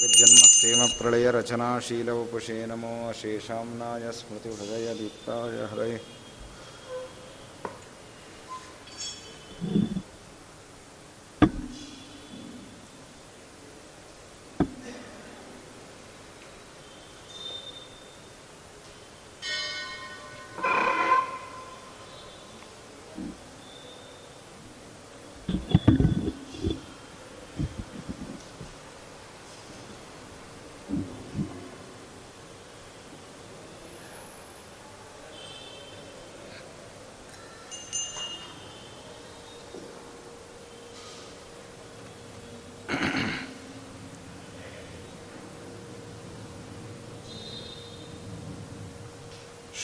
[0.00, 5.96] जगज्जन्मस्थेमप्रलयरचनाशीलवपुषे नमो अशेषाम्नाय स्मृतिहृदयदीप्ताय हरये।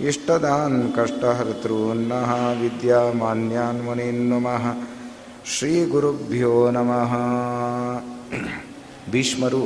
[0.00, 2.30] इष्टदान् कष्टहर्तॄन्नः
[2.60, 4.64] विद्यामान्यान् ಮುನಿನ್ನುಮಃ
[5.46, 7.12] ಶ್ರೀಗುರುಭ್ಯೋ ನಮಃ
[9.10, 9.62] ಭೀಷ್ಮರು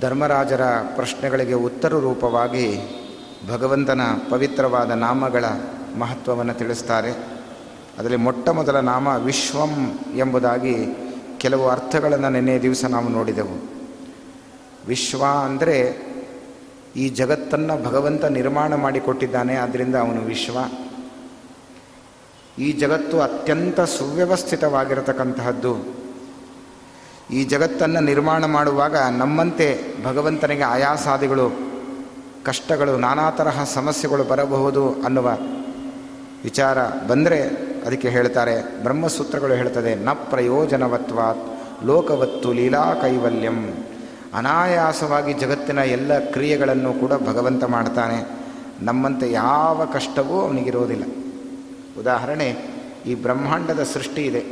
[0.00, 0.64] ಧರ್ಮರಾಜರ
[0.96, 2.66] ಪ್ರಶ್ನೆಗಳಿಗೆ ಉತ್ತರ ರೂಪವಾಗಿ
[3.48, 5.44] ಭಗವಂತನ ಪವಿತ್ರವಾದ ನಾಮಗಳ
[5.98, 7.12] ಮಹತ್ವವನ್ನು ತಿಳಿಸ್ತಾರೆ
[7.98, 9.72] ಅದರಲ್ಲಿ ಮೊಟ್ಟ ಮೊದಲ ನಾಮ ವಿಶ್ವಂ
[10.16, 10.74] ಎಂಬುದಾಗಿ
[11.38, 13.56] ಕೆಲವು ಅರ್ಥಗಳನ್ನು ನಿನ್ನೆ ದಿವಸ ನಾವು ನೋಡಿದೆವು
[14.88, 15.76] ವಿಶ್ವ ಅಂದರೆ
[16.95, 20.57] ಈ ಜಗತ್ತನ್ನು ಭಗವಂತ ನಿರ್ಮಾಣ ಮಾಡಿಕೊಟ್ಟಿದ್ದಾನೆ ಆದ್ದರಿಂದ ಅವನು ವಿಶ್ವ.
[22.59, 26.03] ಈ ಜಗತ್ತು ಅತ್ಯಂತ ಸುವ್ಯವಸ್ಥಿತವಾಗಿರತಕ್ಕಂತಹದ್ದು.
[27.31, 31.51] ಈ ಜಗತ್ತನ್ನು ನಿರ್ಮಾಣ ಮಾಡುವಾಗ ನಮ್ಮಂತೆ ಭಗವಂತನಿಗೆ ಆಯಾಸಾದಿಗಳು,
[32.45, 35.37] ಕಷ್ಟಗಳು, ನಾನಾ ತರಹ ಸಮಸ್ಯೆಗಳು ಬರಬಹುದು ಅನ್ನುವ
[36.43, 36.77] ವಿಚಾರ
[37.07, 37.49] ಬಂದರೆ
[37.85, 43.87] ಅದಕ್ಕೆ ಹೇಳ್ತಾರೆ, ಬ್ರಹ್ಮಸೂತ್ರಗಳು ಹೇಳ್ತದೆ, ನ ಪ್ರಯೋಜನವತ್ವಾತ್ ಲೋಕವತ್ತು ಲೀಲಾ ಕೈವಲ್ಯಂ.
[44.33, 48.43] ಅನಾಯಾಸವಾಗಿ ಜಗತ್ತಿನ ಎಲ್ಲ ಕ್ರಿಯೆಗಳನ್ನು ಕೂಡ ಭಗವಂತ ಮಾಡ್ತಾನೆ.
[48.81, 51.03] ನಮ್ಮಂತೆ ಯಾವ ಕಷ್ಟವೂ ಅವನಿಗಿರೋದಿಲ್ಲ.
[51.99, 52.55] ಉದಾಹರಣೆ,
[53.05, 54.43] ಈ ಬ್ರಹ್ಮಾಂಡದ ಸೃಷ್ಟಿ ಇದೆ.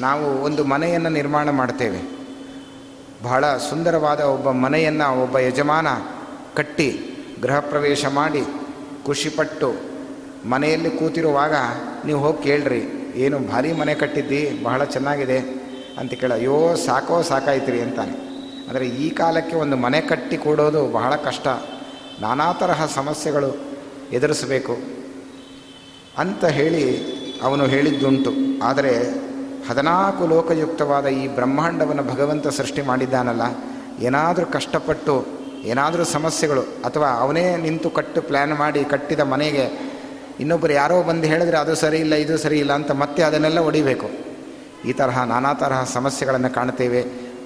[0.00, 2.00] ನಾವು ಒಂದು ಮನೆಯನ್ನು ನಿರ್ಮಾಣ ಮಾಡ್ತೇವೆ.
[3.22, 5.86] ಬಹಳ ಸುಂದರವಾದ ಒಬ್ಬ ಮನೆಯನ್ನು, ಒಬ್ಬ ಯಜಮಾನ
[6.54, 6.88] ಕಟ್ಟಿ,
[7.42, 8.44] ಗೃಹ ಪ್ರವೇಶ ಮಾಡಿ
[9.06, 9.74] ಖುಷಿಪಟ್ಟು
[10.46, 11.54] ಮನೆಯಲ್ಲಿ ಕೂತಿರುವಾಗ,
[12.06, 15.38] ನೀವು ಹೋಗಿ ಕೇಳ್ರಿ, ಏನು ಭಾರಿ ಮನೆ ಕಟ್ಟಿದ್ದಿ, ಬಹಳ ಚೆನ್ನಾಗಿದೆ
[15.98, 18.33] ಅಂತ ಕೇಳ, ಅಯ್ಯೋ ಸಾಕೋ ಸಾಕಾಯ್ತ್ರಿ ಅಂತಾನೆ.
[18.68, 21.46] ಅಂದರೆ ಈ ಕಾಲಕ್ಕೆ ಒಂದು ಮನೆ ಕಟ್ಟಿ ಕೊಡೋದು ಬಹಳ ಕಷ್ಟ.
[22.24, 23.50] ನಾನಾ ತರಹ ಸಮಸ್ಯೆಗಳು
[24.16, 24.74] ಎದುರಿಸಬೇಕು
[26.22, 26.82] ಅಂತ ಹೇಳಿ
[27.46, 28.32] ಅವನು ಹೇಳಿದ್ದುಂಟು.
[28.68, 28.92] ಆದರೆ
[29.68, 33.44] ಹದಿನಾಲ್ಕು ಲೋಕಯುಕ್ತವಾದ ಈ ಬ್ರಹ್ಮಾಂಡವನ್ನು ಭಗವಂತ ಸೃಷ್ಟಿ ಮಾಡಿದ್ದಾನಲ್ಲ,
[34.06, 35.14] ಏನಾದರೂ ಕಷ್ಟಪಟ್ಟು,
[35.70, 39.66] ಏನಾದರೂ ಸಮಸ್ಯೆಗಳು, ಅಥವಾ ಅವನೇ ನಿಂತು ಕಟ್ಟು ಪ್ಲ್ಯಾನ್ ಮಾಡಿ ಕಟ್ಟಿದ ಮನೆಗೆ
[40.42, 44.08] ಇನ್ನೊಬ್ಬರು ಯಾರೋ ಬಂದು ಹೇಳಿದ್ರೆ ಅದು ಸರಿ ಇಲ್ಲ, ಇದು ಸರಿ ಇಲ್ಲ ಅಂತ ಮತ್ತೆ ಅದನ್ನೆಲ್ಲ ಒಡಿಬೇಕು.
[44.88, 47.02] ಈ ತರಹ ನಾನಾ ತರಹ ಸಮಸ್ಯೆಗಳನ್ನು ಕಾಣ್ತೇವೆ.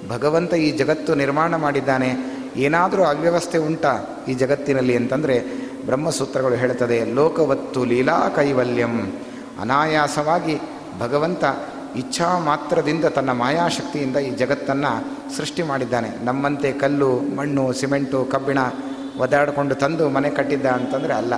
[0.07, 2.39] ಭಗವಂತ ಈ ಜಗತ್ತು ನಿರ್ಮಾಣ ಮಾಡಿದ್ದಾನೆ.
[2.55, 5.39] ಏನಾದರೂ ಅವ್ಯವಸ್ಥೆ ಉಂಟಾ ಈ ಜಗತ್ತಿನಲ್ಲಿ ಅಂತಂದರೆ
[5.85, 9.21] ಬ್ರಹ್ಮಸೂತ್ರಗಳು ಹೇಳುತ್ತದೆ, ಲೋಕವತ್ತು ಲೀಲಾ ಕೈವಲ್ಯಂ.
[9.61, 10.57] ಅನಾಯಾಸವಾಗಿ
[10.99, 11.43] ಭಗವಂತ
[11.95, 14.91] ಇಚ್ಛಾ ಮಾತ್ರದಿಂದ ತನ್ನ ಮಾಯಾಶಕ್ತಿಯಿಂದ ಈ ಜಗತ್ತನ್ನು
[15.37, 16.25] ಸೃಷ್ಟಿ ಮಾಡಿದ್ದಾನೆ.
[16.25, 18.57] ನಮ್ಮಂತೆ ಕಲ್ಲು, ಮಣ್ಣು, ಸಿಮೆಂಟು, ಕಬ್ಬಿಣ
[19.17, 21.33] ಒದಾಡಿಕೊಂಡು ತಂದು ಮನೆ ಕಟ್ಟಿದ್ದ ಅಂತಂದರೆ ಅಲ್ಲ.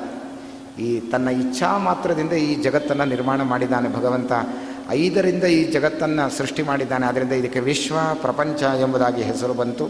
[0.80, 4.32] ಈ ತನ್ನ ಇಚ್ಛಾ ಮಾತ್ರದಿಂದ ಈ ಜಗತ್ತನ್ನು ನಿರ್ಮಾಣ ಮಾಡಿದ್ದಾನೆ ಭಗವಂತ.
[4.92, 7.06] ಐದರಿಂದ ಈ ಜಗತ್ತನ್ನು ಸೃಷ್ಟಿ ಮಾಡಿದ್ದಾನೆ.
[7.06, 9.86] ಆದ್ದರಿಂದ ಇದಕ್ಕೆ ವಿಶ್ವ, ಪ್ರಪಂಚ ಎಂಬುದಾಗಿ ಹೆಸರು ಬಂತು.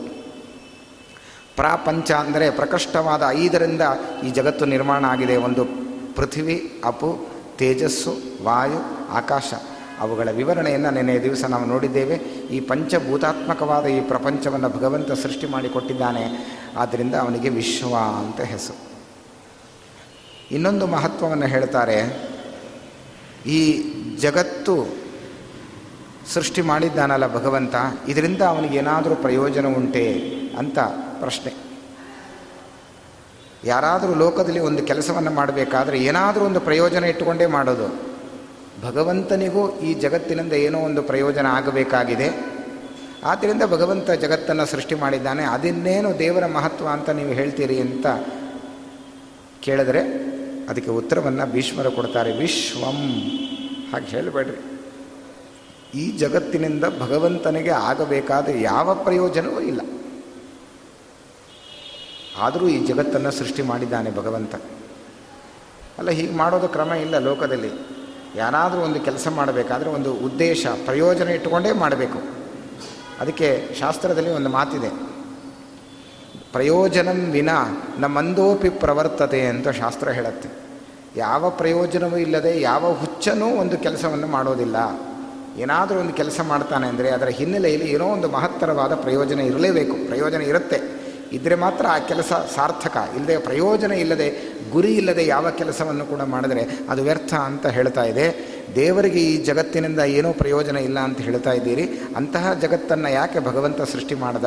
[1.55, 3.81] ಪ್ರಾಪಂಚ ಅಂದರೆ ಪ್ರಕಷ್ಟವಾದ ಐದರಿಂದ
[4.25, 5.35] ಈ ಜಗತ್ತು ನಿರ್ಮಾಣ ಆಗಿದೆ.
[5.35, 5.65] ಒಂದು
[6.15, 7.27] ಪೃಥ್ವಿ, ಅಪು,
[7.57, 9.53] ತೇಜಸ್ಸು, ವಾಯು, ಆಕಾಶ.
[9.99, 12.15] ಅವುಗಳ ವಿವರಣೆಯನ್ನು ನಿನ್ನೆ ದಿವಸ ನಾವು ನೋಡಿದ್ದೇವೆ.
[12.51, 16.55] ಈ ಪಂಚಭೂತಾತ್ಮಕವಾದ ಈ ಪ್ರಪಂಚವನ್ನು ಭಗವಂತ ಸೃಷ್ಟಿ ಮಾಡಿಕೊಟ್ಟಿದ್ದಾನೆ.
[16.77, 18.91] ಆದ್ದರಿಂದ ಅವನಿಗೆ ವಿಶ್ವ ಅಂತ ಹೆಸರು.
[20.51, 22.31] ಇನ್ನೊಂದು ಮಹತ್ವವನ್ನು ಹೇಳ್ತಾರೆ.
[23.47, 23.90] ಈ
[24.21, 24.75] ಜಗತ್ತು
[26.33, 27.75] ಸೃಷ್ಟಿ ಮಾಡಿದ್ದಾನಲ್ಲ ಭಗವಂತ,
[28.07, 30.05] ಇದರಿಂದ ಅವನಿಗೇನಾದರೂ ಪ್ರಯೋಜನ ಉಂಟೆ
[30.57, 30.79] ಅಂತ
[31.23, 31.51] ಪ್ರಶ್ನೆ.
[33.63, 37.87] ಯಾರಾದರೂ ಲೋಕದಲ್ಲಿ ಒಂದು ಕೆಲಸವನ್ನು ಮಾಡಬೇಕಾದ್ರೆ ಏನಾದರೂ ಒಂದು ಪ್ರಯೋಜನ ಇಟ್ಟುಕೊಂಡೇ ಮಾಡೋದು.
[38.83, 42.29] ಭಗವಂತನಿಗೂ ಈ ಜಗತ್ತಿನಿಂದ ಏನೋ ಒಂದು ಪ್ರಯೋಜನ ಆಗಬೇಕಾಗಿದೆ.
[43.23, 45.43] ಆದ್ದರಿಂದ ಭಗವಂತ ಜಗತ್ತನ್ನು ಸೃಷ್ಟಿ ಮಾಡಿದ್ದಾನೆ.
[45.43, 48.07] ಅದಿನ್ನೇನು ದೇವರ ಮಹತ್ವ ಅಂತ ನೀವು ಹೇಳ್ತೀರಿ ಅಂತ
[49.61, 50.01] ಕೇಳಿದ್ರೆ
[50.69, 52.31] ಅದಕ್ಕೆ ಉತ್ತರವನ್ನು ಭೀಷ್ಮರು ಕೊಡ್ತಾರೆ.
[52.37, 52.99] ವಿಶ್ವಂ
[53.91, 54.81] ಹಾಗೆ ಹೇಳಬೇಡ್ರಿ.
[55.99, 59.81] ಈ ಜಗತ್ತಿನಿಂದ ಭಗವಂತನಿಗೆ ಆಗಬೇಕಾದ ಯಾವ ಪ್ರಯೋಜನವೂ ಇಲ್ಲ.
[62.37, 64.55] ಆದರೂ ಈ ಜಗತ್ತನ್ನು ಸೃಷ್ಟಿ ಮಾಡಿದ್ದಾನೆ ಭಗವಂತ.
[65.97, 67.69] ಅಲ್ಲ, ಹೀಗೆ ಮಾಡೋದು ಕ್ರಮ ಇಲ್ಲ ಲೋಕದಲ್ಲಿ.
[68.35, 72.21] ಯಾರಾದರೂ ಒಂದು ಕೆಲಸ ಮಾಡಬೇಕಾದ್ರೆ ಒಂದು ಉದ್ದೇಶ, ಪ್ರಯೋಜನ ಇಟ್ಟುಕೊಂಡೇ ಮಾಡಬೇಕು.
[73.19, 75.11] ಅದಕ್ಕೆ ಶಾಸ್ತ್ರದಲ್ಲಿ ಒಂದು ಮಾತಿದೆ.
[76.51, 77.49] ಪ್ರಯೋಜನಂ ವಿನ
[77.97, 80.70] ನಮ್ಮಂದೋಪಿ ಪ್ರವರ್ತತೆ ಅಂತ ಶಾಸ್ತ್ರ ಹೇಳುತ್ತೆ.
[81.15, 84.75] ಯಾವ ಪ್ರಯೋಜನವೂ ಇಲ್ಲದೆ ಯಾವ ಹುಚ್ಚನೂ ಒಂದು ಕೆಲಸವನ್ನು ಮಾಡೋದಿಲ್ಲ.
[85.57, 90.07] ಏನಾದರೂ ಒಂದು ಕೆಲಸ ಮಾಡ್ತಾನೆ ಅಂದರೆ ಅದರ ಹಿನ್ನೆಲೆಯಲ್ಲಿ ಏನೋ ಒಂದು ಮಹತ್ತರವಾದ ಪ್ರಯೋಜನ ಇರಲೇಬೇಕು.
[90.07, 91.01] ಪ್ರಯೋಜನ ಇರುತ್ತೆ.
[91.31, 92.97] ಇದ್ದರೆ ಮಾತ್ರ ಆ ಕೆಲಸ ಸಾರ್ಥಕ.
[93.15, 94.29] ಇಲ್ಲದೆ ಪ್ರಯೋಜನ ಇಲ್ಲದೆ,
[94.71, 98.51] ಗುರಿ ಇಲ್ಲದೆ ಯಾವ ಕೆಲಸವನ್ನು ಕೂಡ ಮಾಡಿದರೆ ಅದು ವ್ಯರ್ಥ ಅಂತ ಹೇಳ್ತಾ ಇದೆ.
[98.75, 102.01] ದೇವರಿಗೆ ಈ ಜಗತ್ತಿನಿಂದ ಏನೂ ಪ್ರಯೋಜನ ಇಲ್ಲ ಅಂತ ಹೇಳ್ತಾ ಇದ್ದೀರಿ.
[102.15, 104.45] ಅಂತಹ ಜಗತ್ತನ್ನು ಯಾಕೆ ಭಗವಂತ ಸೃಷ್ಟಿ ಮಾಡ್ದ?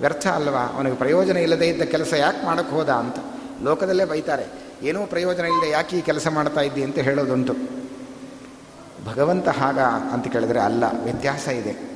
[0.00, 0.72] ವ್ಯರ್ಥ ಅಲ್ವಾ?
[0.76, 3.16] ಅವನಿಗೆ ಪ್ರಯೋಜನ ಇಲ್ಲದೆ ಇದ್ದ ಕೆಲಸ ಯಾಕೆ ಮಾಡೋಕ್ಕೆ ಹೋದ ಅಂತ.
[3.62, 4.61] ಲೋಕದಲ್ಲೇ ಬೈತಾರೆ.
[4.82, 7.54] ಏನೂ ಪ್ರಯೋಜನ ಇಲ್ಲದೆ ಯಾಕೆ ಈ ಕೆಲಸ ಮಾಡ್ತಾ ಇದ್ದಿ ಅಂತ ಹೇಳೋದುಂಟು.
[9.06, 11.92] ಭಗವಂತ ಹಾಗ ಅಂತ ಕೇಳಿದರೆ ಅಲ್ಲ, ವ್ಯತ್ಯಾಸ ಇದೆ.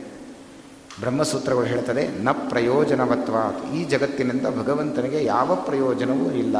[1.01, 3.35] ಬ್ರಹ್ಮಸೂತ್ರಗಳು ಹೇಳ್ತದೆ, ನ ಪ್ರಯೋಜನವತ್ವ
[3.75, 6.57] ಈ ಜಗತ್ತಿನಿಂದ ಭಗವಂತನಿಗೆ ಯಾವ ಪ್ರಯೋಜನವೂ ಇಲ್ಲ.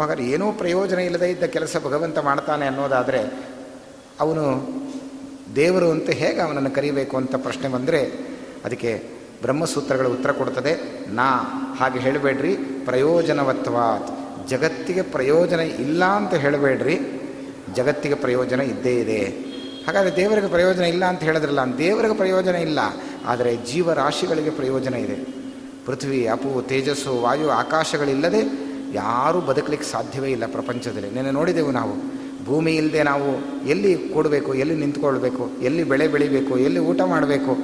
[0.00, 3.50] ಹಾಗಾದ್ರೆ ಏನೂ ಪ್ರಯೋಜನ ಇಲ್ಲದೇ ಇದ್ದ ಕೆಲಸ ಭಗವಂತ ಮಾಡ್ತಾನೆ ಅನ್ನೋದಾದರೆ,
[4.20, 4.44] ಅವನು
[5.56, 8.04] ದೇವರು ಅಂತ ಹೇಗೆ ಅವನನ್ನು ಕರಿಬೇಕು ಅಂತ ಪ್ರಶ್ನೆ ಬಂದರೆ,
[8.64, 9.04] ಅದಕ್ಕೆ
[9.42, 11.26] ಬ್ರಹ್ಮಸೂತ್ರಗಳು ಉತ್ತರ ಕೊಡ್ತದೆ, ನಾ
[11.78, 14.23] ಹಾಗೆ ಹೇಳಬೇಡ್ರಿ, ಪ್ರಯೋಜನವತ್ವಾತ್.
[14.48, 16.98] ಜಗತ್ತಿಗೆ ಪ್ರಯೋಜನ ಇಲ್ಲ ಅಂತ ಹೇಳಬೇಡ್ರಿ.
[17.76, 19.54] ಜಗತ್ತಿಗೆ ಪ್ರಯೋಜನ ಇದ್ದೇ ಇದೆ.
[19.86, 22.78] ಹಾಗಾದರೆ ದೇವರಿಗೆ ಪ್ರಯೋಜನ ಇಲ್ಲ ಅಂತ ಹೇಳಿದ್ರಲ್ಲ, ದೇವರಿಗೆ ಪ್ರಯೋಜನ ಇಲ್ಲ.
[23.26, 25.16] ಆದರೆ ಜೀವರಾಶಿಗಳಿಗೆ ಪ್ರಯೋಜನ ಇದೆ.
[25.86, 28.40] ಪೃಥ್ವಿ, ಅಪು, ತೇಜಸ್ಸು, ವಾಯು, ಆಕಾಶಗಳಿಲ್ಲದೆ
[28.94, 31.10] ಯಾರೂ ಬದುಕಲಿಕ್ಕೆ ಸಾಧ್ಯವೇ ಇಲ್ಲ ಪ್ರಪಂಚದಲ್ಲಿ.
[31.10, 32.24] ನಿನ್ನೆ ನೋಡಿದೆವು ನಾವು.
[32.44, 33.28] ಭೂಮಿ ಇಲ್ಲದೆ ನಾವು
[33.68, 37.56] ಎಲ್ಲಿ ಕೂಡಬೇಕು, ಎಲ್ಲಿ ನಿಂತ್ಕೊಳ್ಬೇಕು, ಎಲ್ಲಿ ಬೆಳೆ ಬೆಳಿಬೇಕು, ಎಲ್ಲಿ ಊಟ ಮಾಡಬೇಕು,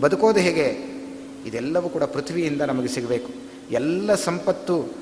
[0.00, 0.92] ಬದುಕೋದು ಹೇಗೆ?
[1.46, 3.32] ಇದೆಲ್ಲವೂ ಕೂಡ ಪೃಥ್ವಿಯಿಂದ ನಮಗೆ ಸಿಗಬೇಕು.
[3.70, 5.01] ಎಲ್ಲ ಸಂಪತ್ತು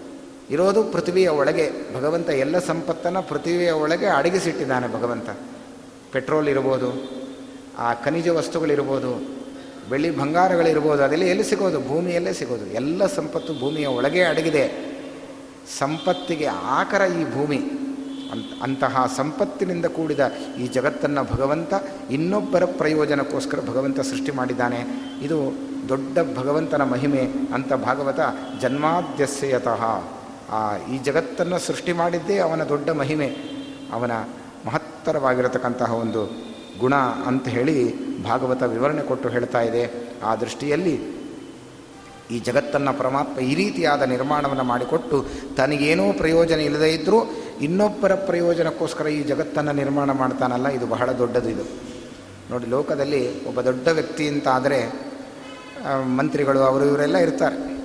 [0.50, 1.66] ಇರೋದು ಪೃಥ್ವಿಯ ಒಳಗೆ.
[1.96, 5.28] ಭಗವಂತ ಎಲ್ಲ ಸಂಪತ್ತನ್ನು ಪೃಥ್ವಿಯ ಒಳಗೆ ಅಡಗಿಸಿಟ್ಟಿದ್ದಾನೆ ಭಗವಂತ.
[6.12, 6.88] ಪೆಟ್ರೋಲ್ ಇರ್ಬೋದು,
[7.78, 9.12] ಆ ಖನಿಜ ವಸ್ತುಗಳಿರ್ಬೋದು,
[9.90, 11.78] ಬೆಳ್ಳಿ ಬಂಗಾರಗಳಿರ್ಬೋದು, ಅದೆಲ್ಲ ಎಲ್ಲಿ ಸಿಗೋದು?
[11.88, 12.66] ಭೂಮಿಯಲ್ಲೇ ಸಿಗೋದು.
[12.66, 14.64] ಎಲ್ಲ ಸಂಪತ್ತು ಭೂಮಿಯ ಒಳಗೆ ಅಡಗಿದೆ.
[15.78, 16.48] ಸಂಪತ್ತಿಗೆ
[16.78, 17.60] ಆಕರ ಈ ಭೂಮಿ.
[18.32, 20.22] ಅಂತ ಅಂತಹ ಸಂಪತ್ತಿನಿಂದ ಕೂಡಿದ
[20.58, 21.72] ಈ ಜಗತ್ತನ್ನು ಭಗವಂತ
[22.10, 24.80] ಇನ್ನೊಬ್ಬರ ಪ್ರಯೋಜನಕ್ಕೋಸ್ಕರ ಭಗವಂತ ಸೃಷ್ಟಿ ಮಾಡಿದ್ದಾನೆ.
[25.22, 25.38] ಇದು
[25.88, 27.22] ದೊಡ್ಡ ಭಗವಂತನ ಮಹಿಮೆ
[27.54, 28.20] ಅಂತ ಭಾಗವತ
[28.62, 29.82] ಜನ್ಮಾದ್ಯಸ್ಯತಃ.
[30.50, 30.60] ಆ,
[30.92, 33.28] ಈ ಜಗತ್ತನ್ನು ಸೃಷ್ಟಿ ಮಾಡಿದ್ದೇ ಅವನ ದೊಡ್ಡ ಮಹಿಮೆ.
[33.92, 34.12] ಅವನ
[34.66, 36.22] ಮಹತ್ತರವಾಗಿರತಕ್ಕಂತಹ ಒಂದು
[36.78, 36.94] ಗುಣ
[37.26, 37.76] ಅಂತ ಹೇಳಿ
[38.22, 39.82] ಭಾಗವತ ವಿವರಣೆ ಕೊಟ್ಟು ಹೇಳ್ತಾ ಇದೆ.
[40.22, 40.94] ಆ ದೃಷ್ಟಿಯಲ್ಲಿ
[42.30, 45.16] ಈ ಜಗತ್ತನ್ನು ಪರಮಾತ್ಮ ಈ ರೀತಿಯಾದ ನಿರ್ಮಾಣವನ್ನು ಮಾಡಿಕೊಟ್ಟು
[45.56, 47.18] ತನಗೇನೂ ಪ್ರಯೋಜನ ಇಲ್ಲದೇ ಇದ್ದರೂ
[47.60, 51.64] ಇನ್ನೊಬ್ಬರ ಪ್ರಯೋಜನಕ್ಕೋಸ್ಕರ ಈ ಜಗತ್ತನ್ನು ನಿರ್ಮಾಣ ಮಾಡ್ತಾನಲ್ಲ, ಇದು ಬಹಳ ದೊಡ್ಡದು ಇದು.
[52.50, 54.78] ನೋಡಿ, ಲೋಕದಲ್ಲಿ ಒಬ್ಬ ದೊಡ್ಡ ವ್ಯಕ್ತಿ ಅಂತ ಆದರೆ
[56.16, 57.79] ಮಂತ್ರಿಗಳು, ಅವರು, ಇವರೆಲ್ಲ ಇರ್ತಾರೆ.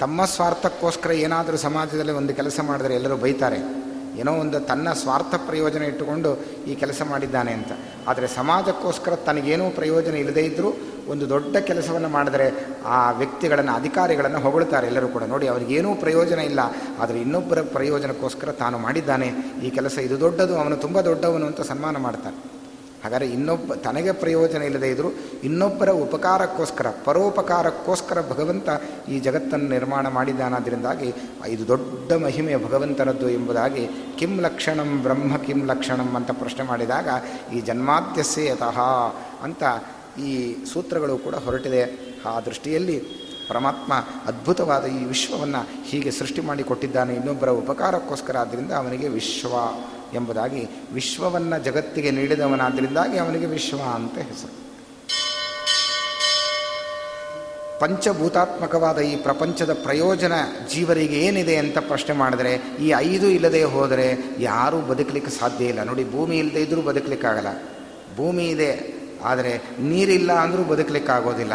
[0.00, 3.88] ತಮ್ಮ ಸ್ವಾರ್ಥಕ್ಕೋಸ್ಕರ ಏನಾದರೂ ಸಮಾಜದಲ್ಲಿ ಒಂದು ಕೆಲಸ ಮಾಡಿದರೆ ಎಲ್ಲರೂ ಬೈತಾರೆ.
[4.18, 7.72] ಏನೋ ಒಂದು ತನ್ನ ಸ್ವಾರ್ಥ ಪ್ರಯೋಜನ ಇಟ್ಟುಕೊಂಡು ಈ ಕೆಲಸ ಮಾಡಿದ್ದಾನೆ ಅಂತ.
[8.08, 10.76] ಆದರೆ ಸಮಾಜಕ್ಕೋಸ್ಕರ ತನಗೇನೂ ಪ್ರಯೋಜನ ಇಲ್ಲದೇ ಇದ್ದರೂ
[11.08, 15.22] ಒಂದು ದೊಡ್ಡ ಕೆಲಸವನ್ನು ಮಾಡಿದರೆ ಆ ವ್ಯಕ್ತಿಗಳನ್ನು, ಅಧಿಕಾರಿಗಳನ್ನು ಹೊಗಳುತ್ತಾರೆ ಎಲ್ಲರೂ ಕೂಡ.
[15.22, 16.60] ನೋಡಿ, ಅವರಿಗೇನೂ ಪ್ರಯೋಜನ ಇಲ್ಲ.
[16.98, 19.28] ಆದರೆ ಇನ್ನೊಬ್ಬರ ಪ್ರಯೋಜನಕ್ಕೋಸ್ಕರ ತಾನು ಮಾಡಿದ್ದಾನೆ.
[19.64, 22.57] ಈ ಕೆಲಸ ಇದು ದೊಡ್ಡದು, ಅವನು ತುಂಬ ದೊಡ್ಡವನು ಅಂತ ಸನ್ಮಾನ ಮಾಡ್ತಾನೆ.
[23.02, 25.10] ಹಾಗಾದರೆ ಇನ್ನೊಬ್ಬ, ತನಗೆ ಪ್ರಯೋಜನ ಇಲ್ಲದೇ ಇದ್ದರೂ
[25.44, 28.68] ಇನ್ನೊಬ್ಬರ ಉಪಕಾರಕ್ಕೋಸ್ಕರ, ಪರೋಪಕಾರಕ್ಕೋಸ್ಕರ ಭಗವಂತ
[29.08, 31.08] ಈ ಜಗತ್ತನ್ನು ನಿರ್ಮಾಣ ಮಾಡಿದ್ದಾನಾದ್ದರಿಂದಾಗಿ
[31.48, 33.84] ಇದು ದೊಡ್ಡ ಮಹಿಮೆ ಭಗವಂತನದ್ದು ಎಂಬುದಾಗಿ
[34.18, 37.08] ಕಿಂ ಲಕ್ಷಣಂ ಬ್ರಹ್ಮ ಕಿಂ ಲಕ್ಷಣಂ ಅಂತ ಪ್ರಶ್ನೆ ಮಾಡಿದಾಗ
[37.54, 38.80] ಈ ಜನ್ಮಾದ್ಯಸ್ಯತಃ
[39.42, 39.62] ಅಂತ
[40.20, 40.32] ಈ
[40.72, 41.82] ಸೂತ್ರಗಳು ಕೂಡ ಹೊರಟಿದೆ.
[42.26, 42.98] ಆ ದೃಷ್ಟಿಯಲ್ಲಿ
[43.48, 43.92] ಪರಮಾತ್ಮ
[44.26, 49.54] ಅದ್ಭುತವಾದ ಈ ವಿಶ್ವವನ್ನು ಹೀಗೆ ಸೃಷ್ಟಿ ಮಾಡಿ ಕೊಟ್ಟಿದ್ದಾನೆ ಇನ್ನೊಬ್ಬರ ಉಪಕಾರಕ್ಕೋಸ್ಕರ ಆದ್ದರಿಂದ ಅವನಿಗೆ ವಿಶ್ವ.
[50.14, 54.68] ಎಂಬುದಾಗಿ ವಿಶ್ವವನ್ನು ಜಗತ್ತಿಗೆ ನೀಡಿದವನಾದ್ದರಿಂದಾಗಿ ಅವನಿಗೆ ವಿಶ್ವ ಅಂತ ಹೆಸರು.
[57.80, 60.32] ಪಂಚಭೂತಾತ್ಮಕವಾದ ಈ ಪ್ರಪಂಚದ ಪ್ರಯೋಜನ
[60.70, 65.82] ಜೀವರಿಗೆ ಏನಿದೆ ಅಂತ ಪ್ರಶ್ನೆ ಮಾಡಿದ್ರೆ, ಈ ಐದು ಇಲ್ಲದೆ ಹೋದರೆ ಯಾರೂ ಬದುಕಲಿಕ್ಕೆ ಸಾಧ್ಯ ಇಲ್ಲ.
[65.82, 67.52] ನೋಡಿ, ಭೂಮಿ ಇಲ್ಲದೆ ಇದ್ದರೂ ಬದುಕಲಿಕ್ಕಾಗಲ್ಲ.
[68.16, 71.52] ಭೂಮಿ ಇದೆ, ಆದರೆ ನೀರಿಲ್ಲ ಅಂದರೂ ಬದುಕಲಿಕ್ಕಾಗೋದಿಲ್ಲ.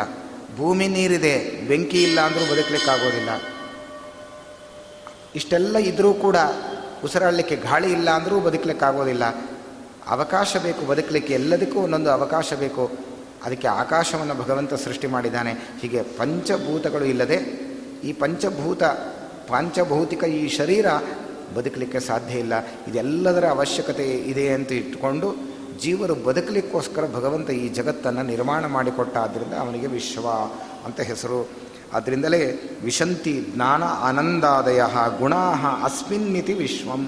[0.57, 3.29] ಭೂಮಿ ನೀರಿದೆ, ಬೆಂಕಿ ಇಲ್ಲ ಅಂದರೂ ಬದುಕಲಿಕ್ಕಾಗೋದಿಲ್ಲ.
[5.35, 6.35] ಇಷ್ಟೆಲ್ಲ ಇದ್ದರೂ ಕೂಡ
[7.03, 9.23] ಉಸಿರಾಡಲಿಕ್ಕೆ ಗಾಳಿ ಇಲ್ಲ ಅಂದರೂ ಬದುಕಲಿಕ್ಕಾಗೋದಿಲ್ಲ
[10.07, 12.91] ಅವಕಾಶ ಬೇಕು, ಬದುಕಲಿಕ್ಕೆ ಎಲ್ಲದಕ್ಕೂ ಒಂದೊಂದು ಅವಕಾಶ ಬೇಕು.
[13.45, 15.53] ಅದಕ್ಕೆ ಆಕಾಶವನ್ನು ಭಗವಂತ ಸೃಷ್ಟಿ ಮಾಡಿದ್ದಾನೆ.
[15.53, 17.37] ಹೀಗೆ ಪಂಚಭೂತಗಳು ಇಲ್ಲದೆ
[18.03, 18.83] ಈ ಪಂಚಭೂತ,
[19.49, 20.85] ಪಂಚಭೌತಿಕ ಈ ಶರೀರ
[21.55, 22.53] ಬದುಕಲಿಕ್ಕೆ ಸಾಧ್ಯ ಇಲ್ಲ.
[22.87, 25.35] ಇದೆಲ್ಲದರ ಅವಶ್ಯಕತೆ ಇದೆ ಅಂತ ಇಟ್ಟುಕೊಂಡು
[25.81, 30.27] ಜೀವರು ಬದುಕಲಿಕ್ಕೋಸ್ಕರ ಭಗವಂತ ಈ ಜಗತ್ತನ್ನು ನಿರ್ಮಾಣ ಮಾಡಿಕೊಟ್ಟ ಆದ್ದರಿಂದ ಅವನಿಗೆ ವಿಶ್ವ
[30.85, 31.62] ಅಂತ ಹೆಸರು.
[31.93, 32.41] ಆದ್ದರಿಂದಲೇ
[32.83, 34.83] ವಿಶಂತಿ, ಜ್ಞಾನ, ಆನಂದಾದಯ
[35.19, 35.35] ಗುಣ
[35.83, 37.03] ಅಸ್ಮಿನ್ನಿತಿ ವಿಶ್ವಂ.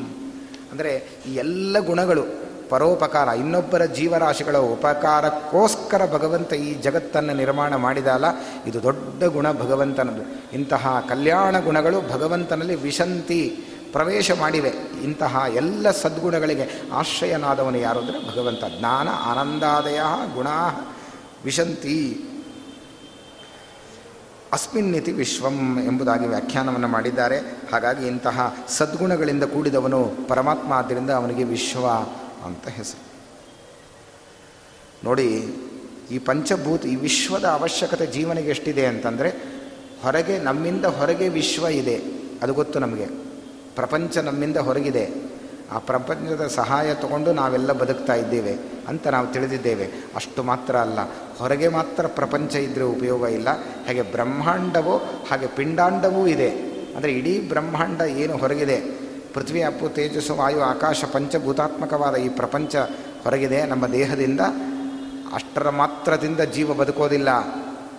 [0.71, 0.91] ಅಂದರೆ
[1.27, 8.25] ಈ ಎಲ್ಲ ಗುಣಗಳು ಪರೋಪಕಾರ, ಇನ್ನೊಬ್ಬರ ಜೀವರಾಶಿಗಳ ಉಪಕಾರಕ್ಕೋಸ್ಕರ ಭಗವಂತ ಈ ಜಗತ್ತನ್ನು ನಿರ್ಮಾಣ ಮಾಡಿದಲ್ಲ
[8.67, 10.23] ಇದು ದೊಡ್ಡ ಗುಣ ಭಗವಂತನದು.
[10.53, 13.41] ಇಂತಹ ಕಲ್ಯಾಣ ಗುಣಗಳು ಭಗವಂತನಲ್ಲಿ ವಿಶಂತಿ
[13.91, 14.71] ಪ್ರವೇಶ ಮಾಡಿವೆ.
[15.03, 18.63] ಇಂತಹ ಎಲ್ಲ ಸದ್ಗುಣಗಳಿಗೆ ಆಶ್ರಯನಾದವನು ಯಾರು ಅಂದರೆ ಭಗವಂತ.
[18.79, 19.99] ಜ್ಞಾನ, ಆನಂದಾದಯ
[20.35, 20.47] ಗುಣ
[21.45, 21.97] ವಿಶಂತಿ.
[24.55, 27.39] ಅಸ್ಮಿನ್ನಿತಿ ವಿಶ್ವಂ ಎಂಬುದಾಗಿ ವ್ಯಾಖ್ಯಾನವನ್ನು ಮಾಡಿದ್ದಾರೆ.
[27.39, 31.87] ಹಾಗಾಗಿ ಇಂತಹ ಸದ್ಗುಣಗಳಿಂದ ಕೂಡಿದವನು ಪರಮಾತ್ಮ ಆದ್ದರಿಂದ ಅವನಿಗೆ ವಿಶ್ವ
[32.45, 33.03] ಅಂತ ಹೆಸರು.
[35.03, 35.55] ನೋಡಿ,
[36.11, 39.29] ಈ ಪಂಚಭೂತ, ಈ ವಿಶ್ವದ ಅವಶ್ಯಕತೆ ಜೀವನಿಗೆ ಎಷ್ಟಿದೆ ಅಂತಂದರೆ,
[40.01, 41.95] ಹೊರಗೆ ನಮ್ಮಿಂದ ಹೊರಗೆ ವಿಶ್ವ ಇದೆ.
[42.41, 43.05] ಅದು ಗೊತ್ತು ನಮಗೆ.
[43.75, 45.24] ಪ್ರಪಂಚ ನಮ್ಮಿಂದ ಹೊರಗಿದೆ.
[45.71, 48.57] ಆ ಪ್ರಪಂಚದ ಸಹಾಯ ತಗೊಂಡು ನಾವೆಲ್ಲ ಬದುಕ್ತಾ ಇದ್ದೇವೆ
[48.87, 49.89] ಅಂತ ನಾವು ತಿಳಿದಿದ್ದೇವೆ.
[50.15, 50.99] ಅಷ್ಟು ಮಾತ್ರ ಅಲ್ಲ.
[51.37, 53.49] ಹೊರಗೆ ಮಾತ್ರ ಪ್ರಪಂಚ ಇದ್ದರೆ ಉಪಯೋಗ ಇಲ್ಲ.
[53.87, 54.97] ಹಾಗೆ ಬ್ರಹ್ಮಾಂಡವೋ,
[55.31, 56.49] ಹಾಗೆ ಪಿಂಡಾಂಡವೂ ಇದೆ.
[56.95, 59.05] ಅಂದರೆ ಇಡೀ ಬ್ರಹ್ಮಾಂಡ ಏನು ಹೊರಗಿದೆ?
[59.33, 62.75] ಪೃಥ್ವಿ, ಅಪ್ಪು, ತೇಜಸ್ಸು, ವಾಯು, ಆಕಾಶ, ಪಂಚಭೂತಾತ್ಮಕವಾದ ಈ ಪ್ರಪಂಚ
[63.23, 64.39] ಹೊರಗಿದೆ ನಮ್ಮ ದೇಹದಿಂದ.
[65.33, 67.29] ಅಷ್ಟರ ಮಾತ್ರದಿಂದ ಜೀವ ಬದುಕೋದಿಲ್ಲ.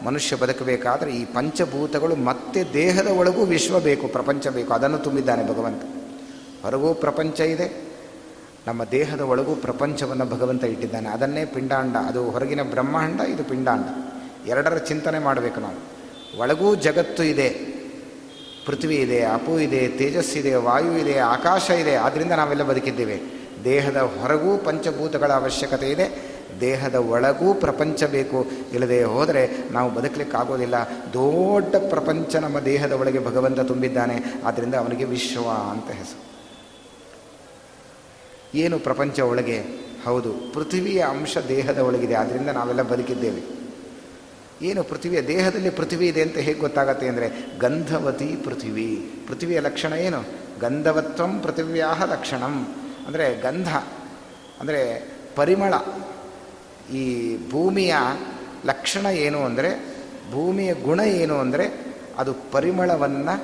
[0.04, 4.72] ಮನುಷ್ಯ ಬದುಕಬೇಕಾದರೆ ಈ ಪಂಚಭೂತಗಳು ಮತ್ತೆ ದೇಹದ ಒಳಗೂ ವಿಶ್ವ ಬೇಕು, ಪ್ರಪಂಚ ಬೇಕು.
[4.72, 5.95] ಅದನ್ನು ತುಂಬಿದ್ದಾನೆ ಭಗವಂತ.
[6.62, 7.86] ಹೊರಗೂ ಪ್ರಪಂಚ ಇದೆ.
[8.66, 11.08] ನಮ್ಮ ದೇಹದ ಒಳಗೂ ಪ್ರಪಂಚವನ್ನು ಭಗವಂತ ಇಟ್ಟಿದ್ದಾನೆ.
[11.08, 11.96] ಅದನ್ನೇ ಪಿಂಡಾಂಡ.
[11.96, 13.84] ಅದು ಹೊರಗಿನ ಬ್ರಹ್ಮಾಂಡ, ಇದು ಪಿಂಡಾಂಡ.
[14.48, 15.96] ಎರಡರ ಚಿಂತನೆ ಮಾಡಬೇಕು ನಾವು.
[16.40, 17.48] ಒಳಗೂ ಜಗತ್ತು ಇದೆ.
[18.66, 21.94] ಪೃಥ್ವಿ ಇದೆ, ಅಪು ಇದೆ ತೇಜಸ್ಸಿದೆ ವಾಯು ಇದೆ, ಆಕಾಶ ಇದೆ.
[21.94, 23.20] ಆದ್ದರಿಂದ ನಾವೆಲ್ಲ ಬದುಕಿದ್ದೇವೆ.
[23.64, 26.36] ದೇಹದ ಹೊರಗೂ ಪಂಚಭೂತಗಳ ಅವಶ್ಯಕತೆ ಇದೆ.
[26.60, 28.46] ದೇಹದ ಒಳಗೂ ಪ್ರಪಂಚ ಬೇಕು.
[28.72, 30.74] ಇಲ್ಲದೆ ಹೋದರೆ ನಾವು ಬದುಕಲಿಕ್ಕಾಗೋದಿಲ್ಲ.
[31.12, 34.22] ದೊಡ್ಡ ಪ್ರಪಂಚ ನಮ್ಮ ದೇಹದ ಒಳಗೆ ಭಗವಂತ ತುಂಬಿದ್ದಾನೆ.
[34.44, 36.25] ಆದ್ದರಿಂದ ಅವನಿಗೆ ವಿಶ್ವ ಅಂತ ಹೆಸರು.
[38.54, 39.64] ಏನು ಪ್ರಪಂಚ ಒಳಗೆ?
[40.04, 43.42] ಹೌದು, ಪೃಥ್ವಿಯ ಅಂಶ ದೇಹದ ಒಳಗಿದೆ ಆದ್ದರಿಂದ ನಾವೆಲ್ಲ ಬದುಕಿದ್ದೇವೆ.
[44.62, 49.10] ಏನು ಪೃಥ್ವಿಯ ದೇಹದಲ್ಲಿ ಪೃಥ್ವಿ ಇದೆ ಅಂತ ಹೇಗೆ ಗೊತ್ತಾಗತ್ತೆ ಅಂದರೆ, ಗಂಧವತಿ ಪೃಥ್ವಿ.
[49.28, 50.24] ಪೃಥ್ವಿಯ ಲಕ್ಷಣ ಏನು?
[50.60, 52.76] ಗಂಧವತ್ವಂ ಪೃಥಿವ್ಯಾಹ ಲಕ್ಷಣಂ.
[53.06, 53.68] ಅಂದರೆ ಗಂಧ,
[54.60, 55.74] ಅಂದರೆ ಪರಿಮಳ.
[56.94, 57.94] ಈ ಭೂಮಿಯ
[58.66, 59.96] ಲಕ್ಷಣ ಏನು ಅಂದರೆ,
[60.32, 61.66] ಭೂಮಿಯ ಗುಣ ಏನು ಅಂದರೆ,
[62.18, 63.34] ಅದು ಪರಿಮಳವನ್ನು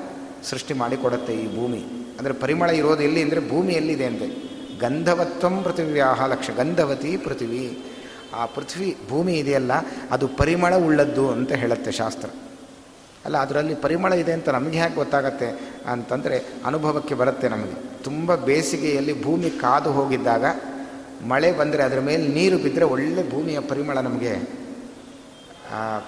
[0.43, 1.79] ಸೃಷ್ಟಿ ಮಾಡಿಕೊಡುತ್ತೆ ಈ ಭೂಮಿ.
[2.19, 4.52] ಅಂದರೆ ಪರಿಮಳ ಇರೋದು ಎಲ್ಲಿ ಅಂದರೆ, ಭೂಮಿಯಲ್ಲಿದೆ ಅಂತೆ.
[4.79, 7.85] ಗಂಧವತ್ವಂ ಪೃಥಿವ್ಯಾಹ ಲಕ್ಷ, ಗಂಧವತಿ ಪೃಥ್ವಿ.
[8.33, 9.71] ಆ ಪೃಥ್ವಿ ಭೂಮಿ ಇದೆಯಲ್ಲ,
[10.11, 12.29] ಅದು ಪರಿಮಳ ಉಳ್ಳದ್ದು ಅಂತ ಹೇಳುತ್ತೆ ಶಾಸ್ತ್ರ.
[13.25, 15.47] ಅಲ್ಲ, ಅದರಲ್ಲಿ ಪರಿಮಳ ಇದೆ ಅಂತ ನಮಗೆ ಯಾಕೆ ಗೊತ್ತಾಗತ್ತೆ
[15.87, 17.75] ಅಂತಂದರೆ ಅನುಭವಕ್ಕೆ ಬರುತ್ತೆ ನಮಗೆ.
[18.03, 20.45] ತುಂಬ ಬೇಸಿಗೆಯಲ್ಲಿ ಭೂಮಿ ಕಾದು ಹೋಗಿದ್ದಾಗ
[21.27, 24.33] ಮಳೆ ಬಂದರೆ ಅದರ ಮೇಲೆ ನೀರು ಬಿದ್ದರೆ ಒಳ್ಳೆ ಭೂಮಿಯ ಪರಿಮಳ ನಮಗೆ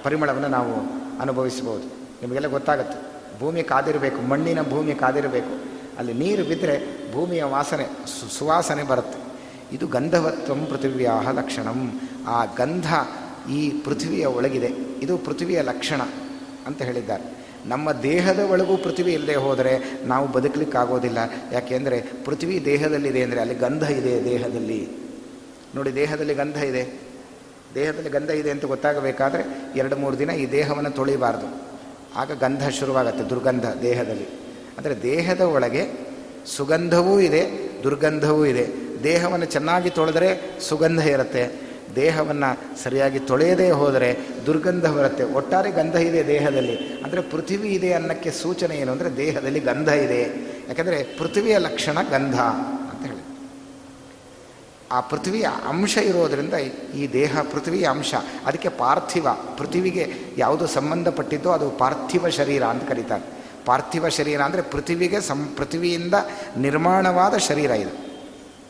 [0.04, 0.74] ಪರಿಮಳವನ್ನು ನಾವು
[1.22, 1.86] ಅನುಭವಿಸ್ಬೋದು.
[2.22, 2.98] ನಿಮಗೆಲ್ಲ ಗೊತ್ತಾಗುತ್ತೆ.
[3.40, 5.75] ಭೂಮಿ ಕಾದಿರಬೇಕು, ಮಣ್ಣಿನ ಭೂಮಿ ಕಾದಿರಬೇಕು.
[5.98, 7.86] ಅಲ್ಲಿ ನೀರು ಬಿದ್ದರೆ ಭೂಮಿಯ ವಾಸನೆ
[8.38, 9.26] ಸುವಾಸನೆ ಬರುತ್ತೆ.
[9.76, 12.10] ಇದು ಗಂಧವತ್ವಂ ಪೃಥಿವ್ಯಾಹ ಲಕ್ಷಣಂ.
[12.28, 12.88] ಆ ಗಂಧ
[13.52, 14.68] ಈ ಪೃಥ್ವಿಯ ಒಳಗಿದೆ.
[15.02, 16.02] ಇದು ಪೃಥ್ವಿಯ ಲಕ್ಷಣ
[16.68, 17.46] ಅಂತ ಹೇಳಿದ್ದಾರೆ.
[17.66, 21.18] ನಮ್ಮ ದೇಹದ ಒಳಗೂ ಪೃಥ್ವಿ ಇಲ್ಲದೆ ಹೋದರೆ ನಾವು ಬದುಕಲಿಕ್ಕಾಗೋದಿಲ್ಲ.
[21.52, 24.90] ಯಾಕೆಂದರೆ ಪೃಥ್ವಿ ದೇಹದಲ್ಲಿದೆ ಅಂದರೆ ಅಲ್ಲಿ ಗಂಧ ಇದೆ ದೇಹದಲ್ಲಿ.
[25.76, 27.00] ನೋಡಿ, ದೇಹದಲ್ಲಿ ಗಂಧ ಇದೆ.
[27.76, 31.62] ದೇಹದಲ್ಲಿ ಗಂಧ ಇದೆ ಅಂತ ಗೊತ್ತಾಗಬೇಕಾದ್ರೆ ಎರಡು ಮೂರು ದಿನ ಈ ದೇಹವನ್ನು ತೊಳಿಬಾರ್ದು.
[32.16, 34.45] ಆಗ ಗಂಧ ಶುರುವಾಗತ್ತೆ, ದುರ್ಗಂಧ ದೇಹದಲ್ಲಿ.
[34.78, 35.86] ಅಂದರೆ ದೇಹದ ಒಳಗೆ
[36.46, 38.86] ಸುಗಂಧವೂ ಇದೆ, ದುರ್ಗಂಧವೂ ಇದೆ.
[39.04, 41.66] ದೇಹವನ್ನು ಚೆನ್ನಾಗಿ ತೊಳೆದರೆ ಸುಗಂಧ ಇರುತ್ತೆ.
[41.96, 45.24] ದೇಹವನ್ನು ಸರಿಯಾಗಿ ತೊಳೆಯದೇ ಹೋದರೆ ದುರ್ಗಂಧ ಬರುತ್ತೆ.
[45.24, 46.76] ಒಟ್ಟಾರೆ ಗಂಧ ಇದೆ ದೇಹದಲ್ಲಿ.
[47.04, 48.92] ಅಂದರೆ ಪೃಥ್ವಿ ಇದೆ ಅನ್ನಕ್ಕೆ ಸೂಚನೆ ಏನು?
[48.92, 50.22] ಅಂದರೆ ದೇಹದಲ್ಲಿ ಗಂಧ ಇದೆ.
[50.68, 53.24] ಯಾಕಂದರೆ ಪೃಥ್ವಿಯ ಲಕ್ಷಣ ಗಂಧ ಅಂತ ಹೇಳಿ.
[54.92, 56.54] ಆ ಪೃಥ್ವಿಯ ಅಂಶ ಇರೋದರಿಂದ
[56.96, 58.14] ಈ ದೇಹ ಪೃಥ್ವಿಯ ಅಂಶ.
[58.46, 59.28] ಅದಕ್ಕೆ ಪಾರ್ಥಿವ,
[59.58, 63.35] ಪೃಥ್ವಿಗೆ ಯಾವುದು ಸಂಬಂಧಪಟ್ಟಿದ್ದೋ ಅದು ಪಾರ್ಥಿವ ಶರೀರ ಅಂತ ಕರೀತಾರೆ.
[63.66, 66.16] ಪಾರ್ಥಿವ ಶರೀರ ಅಂದರೆ ಪೃಥ್ವಿಗೆ ಸಂ, ಪೃಥ್ವಿಯಿಂದ
[66.58, 67.94] ನಿರ್ಮಾಣವಾದ ಶರೀರ ಇದು.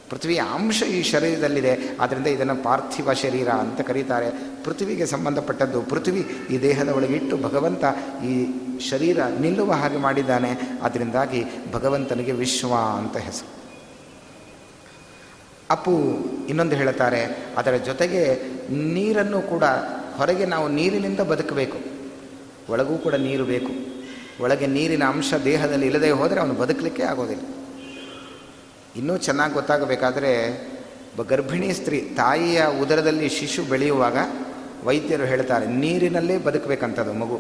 [0.10, 4.28] ಪೃಥ್ವಿಯ ಅಂಶ ಈ ಶರೀರದಲ್ಲಿದೆ ಆದ್ದರಿಂದ ಇದನ್ನು ಪಾರ್ಥಿವ ಶರೀರ ಅಂತ ಕರೀತಾರೆ.
[4.64, 6.22] ಪೃಥ್ವಿಗೆ ಸಂಬಂಧಪಟ್ಟದ್ದು, ಪೃಥ್ವಿ
[6.52, 7.84] ಈ ದೇಹದ ಒಳಗೆ ಇಟ್ಟು ಭಗವಂತ
[8.24, 8.34] ಈ
[8.90, 13.50] ಶರೀರ ನಿಲ್ಲುವ ಹಾಗೆ ಮಾಡಿದ್ದಾನೆ ಅದರಿಂದಾಗಿ ಭಗವಂತನಿಗೆ ವಿಶ್ವ ಅಂತ ಹೆಸರು.
[15.72, 15.92] ಅಪ್ಪು
[16.50, 17.22] ಇನ್ನೊಂದು ಹೇಳುತ್ತಾರೆ,
[17.58, 18.24] ಅದರ ಜೊತೆಗೆ
[18.94, 19.64] ನೀರನ್ನು ಕೂಡ
[20.18, 21.80] ಹೊರಗೆ ನಾವು ನೀರಿನಿಂದ ಬದುಕಬೇಕು.
[22.70, 23.95] ಒಳಗೂ ಕೂಡ ನೀರು ಬೇಕು.
[24.44, 27.44] ಒಳಗೆ ನೀರಿನ ಅಂಶ ದೇಹದಲ್ಲಿ ಇಲ್ಲದೆ ಹೋದರೆ ಅವನು ಬದುಕಲಿಕ್ಕೆ ಆಗೋದಿಲ್ಲ.
[29.00, 30.32] ಇನ್ನೂ ಚೆನ್ನಾಗಿ ಗೊತ್ತಾಗಬೇಕಾದ್ರೆ
[31.30, 34.18] ಗರ್ಭಿಣಿ ಸ್ತ್ರೀ, ತಾಯಿಯ ಉದರದಲ್ಲಿ ಶಿಶು ಬೆಳೆಯುವಾಗ
[34.88, 37.38] ವೈದ್ಯರು ಹೇಳ್ತಾರೆ, ನೀರಿನಲ್ಲೇ ಬದುಕಬೇಕಂಥದ್ದು ಮಗು.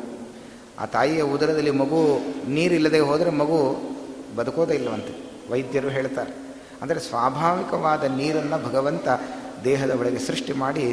[0.81, 1.99] ಆ ತಾಯಿಯ ಉದರದಲ್ಲಿ ಮಗು
[2.57, 3.59] ನೀರಿಲ್ಲದೆ ಹೋದರೆ ಮಗು
[4.37, 5.13] ಬದುಕೋದೇ ಇಲ್ಲವಂತೆ,
[5.51, 6.31] ವೈದ್ಯರು ಹೇಳ್ತಾರೆ.
[6.81, 9.07] ಅಂದರೆ ಸ್ವಾಭಾವಿಕವಾದ ನೀರನ್ನು ಭಗವಂತ
[9.67, 10.85] ದೇಹದ ಒಳಗೆ ಸೃಷ್ಟಿ ಮಾಡಿ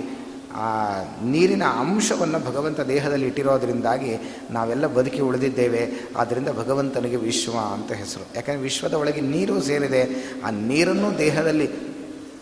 [0.54, 4.18] ಆ ನೀರಿನ ಅಂಶವನ್ನು ಭಗವಂತ ದೇಹದಲ್ಲಿ ಇಟ್ಟಿರೋದ್ರಿಂದಾಗಿ
[4.50, 5.90] ನಾವೆಲ್ಲ ಬದುಕಿ ಉಳಿದಿದ್ದೇವೆ.
[6.16, 8.26] ಆದ್ದರಿಂದ ಭಗವಂತನಿಗೆ ವಿಶ್ವ ಅಂತ ಹೆಸರು.
[8.34, 10.32] ಯಾಕಂದರೆ ವಿಶ್ವದ ಒಳಗೆ ನೀರು ಸೇರಿದೆ.
[10.42, 11.70] ಆ ನೀರನ್ನು ದೇಹದಲ್ಲಿ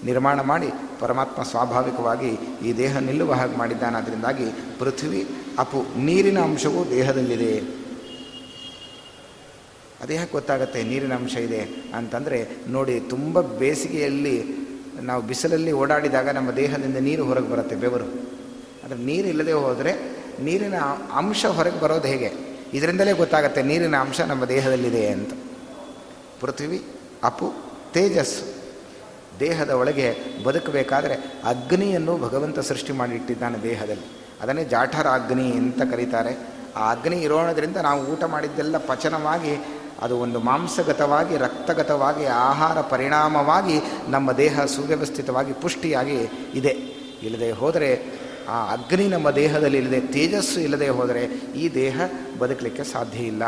[0.04, 0.66] ನಿರ್ಮಾಣ ಮಾಡಿ
[1.00, 2.28] ಪರಮಾತ್ಮ ಸ್ವಾಭಾವಿಕವಾಗಿ
[2.66, 3.98] ಈ ದೇಹ ನಿಲ್ಲುವ ಹಾಗೆ ಮಾಡಿದ್ದಾನೆ.
[3.98, 4.44] ಅದರಿಂದಾಗಿ
[4.78, 5.26] ಪೃಥ್ವಿ
[5.58, 7.80] ಅಪು ನೀರಿನ ಅಂಶವೂ ದೇಹದಲ್ಲಿದೆ.
[10.00, 11.60] ಅದೇ ಯಾಕೆ ಗೊತ್ತಾಗುತ್ತೆ ನೀರಿನ ಅಂಶ ಇದೆ
[11.94, 14.59] ಅಂತಂದರೆ ನೋಡಿ, ತುಂಬ ಬೇಸಿಗೆಯಲ್ಲಿ
[14.98, 18.04] ನಾವು ಬಿಸಿಲಲ್ಲಿ ಓಡಾಡಿದಾಗ ನಮ್ಮ ದೇಹದಿಂದ ನೀರು ಹೊರಗೆ ಬರುತ್ತೆ ಬೆವರು.
[18.84, 20.74] ಆದರೆ ನೀರು ಇಲ್ಲದೆ ಹೋದರೆ ನೀರಿನ
[21.12, 22.32] ಅಂಶ ಹೊರಗೆ ಬರೋದು ಹೇಗೆ?
[22.74, 25.32] ಇದರಿಂದಲೇ ಗೊತ್ತಾಗುತ್ತೆ ನೀರಿನ ಅಂಶ ನಮ್ಮ ದೇಹದಲ್ಲಿದೆ ಅಂತ.
[26.40, 26.84] ಪೃಥ್ವಿ,
[27.24, 27.52] ಅಪು,
[27.92, 28.60] ತೇಜಸ್ಸು.
[29.40, 34.20] ದೇಹದ ಒಳಗೆ ಬದುಕಬೇಕಾದರೆ ಅಗ್ನಿಯನ್ನು ಭಗವಂತ ಸೃಷ್ಟಿ ಮಾಡಿಟ್ಟಿದ್ದಾನೆ ದೇಹದಲ್ಲಿ.
[34.40, 36.60] ಅದನ್ನೇ ಜಾಠರ ಅಗ್ನಿ ಅಂತ ಕರೀತಾರೆ.
[36.76, 44.64] ಆ ಅಗ್ನಿ ಇರೋಣದ್ರಿಂದ ನಾವು ಊಟ ಮಾಡಿದ್ದೆಲ್ಲ ಪಚನವಾಗಿ ಅದು ಒಂದು ಮಾಂಸಗತವಾಗಿ, ರಕ್ತಗತವಾಗಿ, ಆಹಾರ ಪರಿಣಾಮವಾಗಿ ನಮ್ಮ ದೇಹ
[44.64, 46.16] ಸುವ್ಯವಸ್ಥಿತವಾಗಿ ಪುಷ್ಟಿಯಾಗಿ
[46.54, 47.00] ಇದೆ.
[47.22, 51.24] ಇಲ್ಲದೆ ಹೋದರೆ, ಆ ಅಗ್ನಿ ನಮ್ಮ ದೇಹದಲ್ಲಿ ಇಲ್ಲದೆ, ತೇಜಸ್ಸು ಇಲ್ಲದೆ ಹೋದರೆ
[51.56, 52.00] ಈ ದೇಹ
[52.38, 53.42] ಬದುಕಲಿಕ್ಕೆ ಸಾಧ್ಯ ಇಲ್ಲ.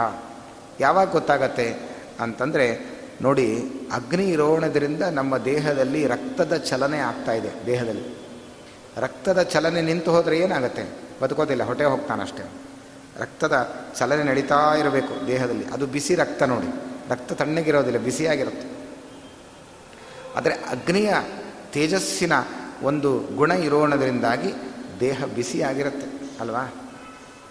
[0.80, 1.74] ಯಾವಾಗ ಗೊತ್ತಾಗತ್ತೆ
[2.20, 2.86] ಅಂತಂದರೆ,
[3.22, 3.56] ನೋಡಿ,
[3.92, 8.16] ಅಗ್ನಿ ಇರೋಣದ್ರಿಂದ ನಮ್ಮ ದೇಹದಲ್ಲಿ ರಕ್ತದ ಚಲನೆ ಆಗ್ತಾ ಇದೆ ದೇಹದಲ್ಲಿ.
[8.96, 10.84] ರಕ್ತದ ಚಲನೆ ನಿಂತು ಹೋದರೆ ಏನಾಗುತ್ತೆ?
[11.22, 12.48] ಬದುಕೋದಿಲ್ಲ, ಹೊಟ್ಟೆ ಹೋಗ್ತಾನಷ್ಟೇ.
[13.18, 15.64] ರಕ್ತದ ಚಲನೆ ನಡೀತಾ ಇರಬೇಕು ದೇಹದಲ್ಲಿ.
[15.66, 16.70] ಅದು ಬಿಸಿ ರಕ್ತ ನೋಡಿ.
[17.10, 18.66] ರಕ್ತ ತಣ್ಣಗಿರೋದಿಲ್ಲ, ಬಿಸಿಯಾಗಿರುತ್ತೆ.
[20.36, 21.14] ಆದರೆ ಅಗ್ನಿಯ
[21.72, 22.32] ತೇಜಸ್ಸಿನ
[22.82, 24.54] ಒಂದು ಗುಣ ಇರೋಣದರಿಂದಾಗಿ
[25.00, 26.06] ದೇಹ ಬಿಸಿಯಾಗಿರುತ್ತೆ,
[26.40, 26.72] ಅಲ್ವಾ?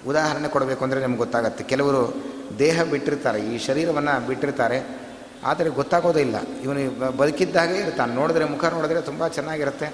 [0.08, 1.64] ಉದಾಹರಣೆ ಕೊಡಬೇಕು ಅಂದರೆ ನಿಮ್ಗೆ ಗೊತ್ತಾಗತ್ತೆ.
[1.64, 2.24] ಕೆಲವರು
[2.60, 5.02] ದೇಹ ಬಿಟ್ಟಿರ್ತಾರೆ, ಈ ಶರೀರವನ್ನು ಬಿಟ್ಟಿರ್ತಾರೆ,
[5.44, 6.36] ಆದರೆ ಗೊತ್ತಾಗೋದೇ ಇಲ್ಲ.
[6.64, 8.16] ಇವನು ಬದುಕಿದ್ದಾಗೆ ಇರ್ತಾನೆ.
[8.16, 9.94] ನೋಡಿದ್ರೆ, ಮುಖ ನೋಡಿದ್ರೆ ತುಂಬ ಚೆನ್ನಾಗಿರುತ್ತೆ.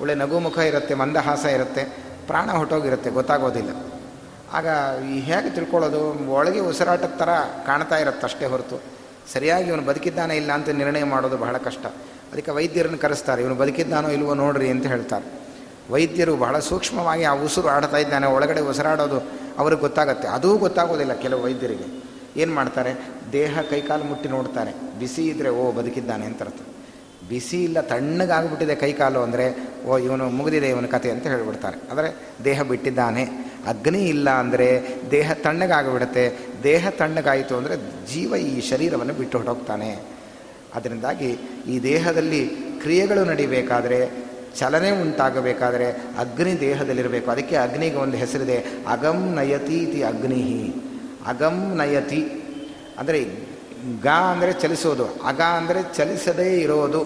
[0.00, 1.84] ಒಳ್ಳೆ ನಗು ಮುಖ ಇರುತ್ತೆ, ಮಂದಹಾಸ ಇರುತ್ತೆ,
[2.26, 3.93] ಪ್ರಾಣ ಹೊಟ್ಟೋಗಿರುತ್ತೆ, ಗೊತ್ತಾಗೋದಿಲ್ಲ.
[4.54, 4.66] ಆಗ
[5.10, 6.32] ಈ ಹೇಗೆ ತಿಳ್ಕೊಳ್ಳೋದು?
[6.32, 7.28] ಒಳಗೆ ಉಸಿರಾಟದ ಥರ
[7.66, 8.82] ಕಾಣ್ತಾ ಇರುತ್ತೆ ಅಷ್ಟೇ ಹೊರತು.
[9.32, 11.86] ಸರಿಯಾಗಿ ಇವನು ಬದುಕಿದ್ದಾನೆ ಇಲ್ಲ ಅಂತ ನಿರ್ಣಯ ಮಾಡೋದು ಬಹಳ ಕಷ್ಟ.
[12.32, 15.24] ಅದಕ್ಕೆ ವೈದ್ಯರನ್ನು ಕರೆಸ್ತಾರೆ, ಇವನು ಬದುಕಿದ್ದಾನೋ ಇಲ್ವೋ ನೋಡ್ರಿ ಅಂತ ಹೇಳ್ತಾರೆ.
[15.90, 19.18] ವೈದ್ಯರು ಬಹಳ ಸೂಕ್ಷ್ಮವಾಗಿ ಆ ಉಸಿರು ಆಡ್ತಾ ಇದ್ದಾನೆ, ಒಳಗಡೆ ಉಸಿರಾಡೋದು
[19.58, 20.28] ಅವ್ರಿಗೆ ಗೊತ್ತಾಗುತ್ತೆ.
[20.28, 22.04] ಅದೂ ಗೊತ್ತಾಗೋದಿಲ್ಲ ಕೆಲವು ವೈದ್ಯರಿಗೆ.
[22.40, 22.94] ಏನು ಮಾಡ್ತಾರೆ?
[23.32, 24.98] ದೇಹ ಕೈಕಾಲು ಮುಟ್ಟಿ ನೋಡ್ತಾರೆ.
[24.98, 26.60] ಬಿಸಿ ಇದ್ದರೆ ಓ, ಬದುಕಿದ್ದಾನೆ ಅಂತ ಅರ್ಥ.
[27.28, 31.90] ಬಿಸಿ ಇಲ್ಲ, ತಣ್ಣಗಾಗ್ಬಿಟ್ಟಿದೆ ಕೈಕಾಲು ಅಂದರೆ, ಓ, ಇವನು ಮುಗಿದಿದೆ ಇವನ ಕತೆ ಅಂತ ಹೇಳಿಬಿಡ್ತಾರೆ.
[31.92, 32.14] ಆದರೆ
[32.44, 33.43] ದೇಹ ಬಿಟ್ಟಿದ್ದಾನೆ.
[33.70, 34.68] ಅಗ್ನಿ ಇಲ್ಲ ಅಂದರೆ
[35.10, 36.24] ದೇಹ ತಣ್ಣಗಾಗಿಬಿಡುತ್ತೆ.
[36.64, 37.76] ದೇಹ ತಣ್ಣಗಾಯಿತು ಅಂದರೆ
[38.12, 39.90] ಜೀವ ಈ ಶರೀರವನ್ನು ಬಿಟ್ಟು ಹೊರಟೋಗ್ತಾನೆ.
[40.76, 41.30] ಅದರಿಂದಾಗಿ
[41.72, 42.42] ಈ ದೇಹದಲ್ಲಿ
[42.82, 43.98] ಕ್ರಿಯೆಗಳು ನಡಿಬೇಕಾದರೆ,
[44.60, 45.86] ಚಲನೆ ಉಂಟಾಗಬೇಕಾದರೆ
[46.22, 47.28] ಅಗ್ನಿ ದೇಹದಲ್ಲಿರಬೇಕು.
[47.34, 48.58] ಅದಕ್ಕೆ ಅಗ್ನಿಗೆ ಒಂದು ಹೆಸರಿದೆ.
[48.94, 50.42] ಅಗಂ ನಯತಿ ಇತಿ ಅಗ್ನಿ
[51.32, 52.22] ಅಗಂ ನಯತಿ
[53.00, 53.20] ಅಂದರೆ
[54.04, 57.00] ಗ ಅಂದರೆ ಚಲಿಸೋದು, ಅಗ ಅಂದರೆ ಚಲಿಸದೇ ಇರೋದು.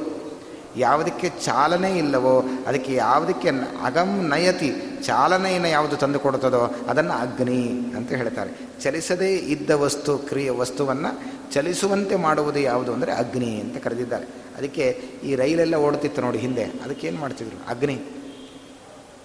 [0.76, 2.34] ಯಾವುದಕ್ಕೆ ಚಾಲನೆ ಇಲ್ಲವೋ,
[2.68, 3.48] ಅದಕ್ಕೆ ಯಾವುದಕ್ಕೆ
[3.88, 4.70] ಅಗಂ ನಯತಿ
[5.06, 7.60] ಚಾಲನೆಯನ್ನು ಯಾವುದು ತಂದು ಕೊಡುತ್ತದೋ ಅದನ್ನು ಅಗ್ನಿ
[7.98, 8.50] ಅಂತ ಹೇಳ್ತಾರೆ.
[8.82, 11.10] ಚಲಿಸದೇ ಇದ್ದ ವಸ್ತು, ಕ್ರಿಯೆ ವಸ್ತುವನ್ನು
[11.54, 14.26] ಚಲಿಸುವಂತೆ ಮಾಡುವುದು ಯಾವುದು ಅಂದರೆ ಅಗ್ನಿ ಅಂತ ಕರೆದಿದ್ದಾರೆ.
[14.58, 14.84] ಅದಕ್ಕೆ
[15.24, 17.58] ಈ ರೈಲೆಲ್ಲ ಓಡುತ್ತಿತ್ತು ನೋಡಿ ಹಿಂದೆ, ಅದಕ್ಕೆ ಏನು ಮಾಡ್ತಿದ್ರು?
[17.72, 17.96] ಅಗ್ನಿ.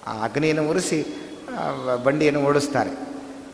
[0.07, 0.99] ಆ ಅಗ್ನಿಯನ್ನು ಉರಿಸಿ
[2.05, 2.93] ಬಂಡಿಯನ್ನು ಓಡಿಸ್ತಾರೆ.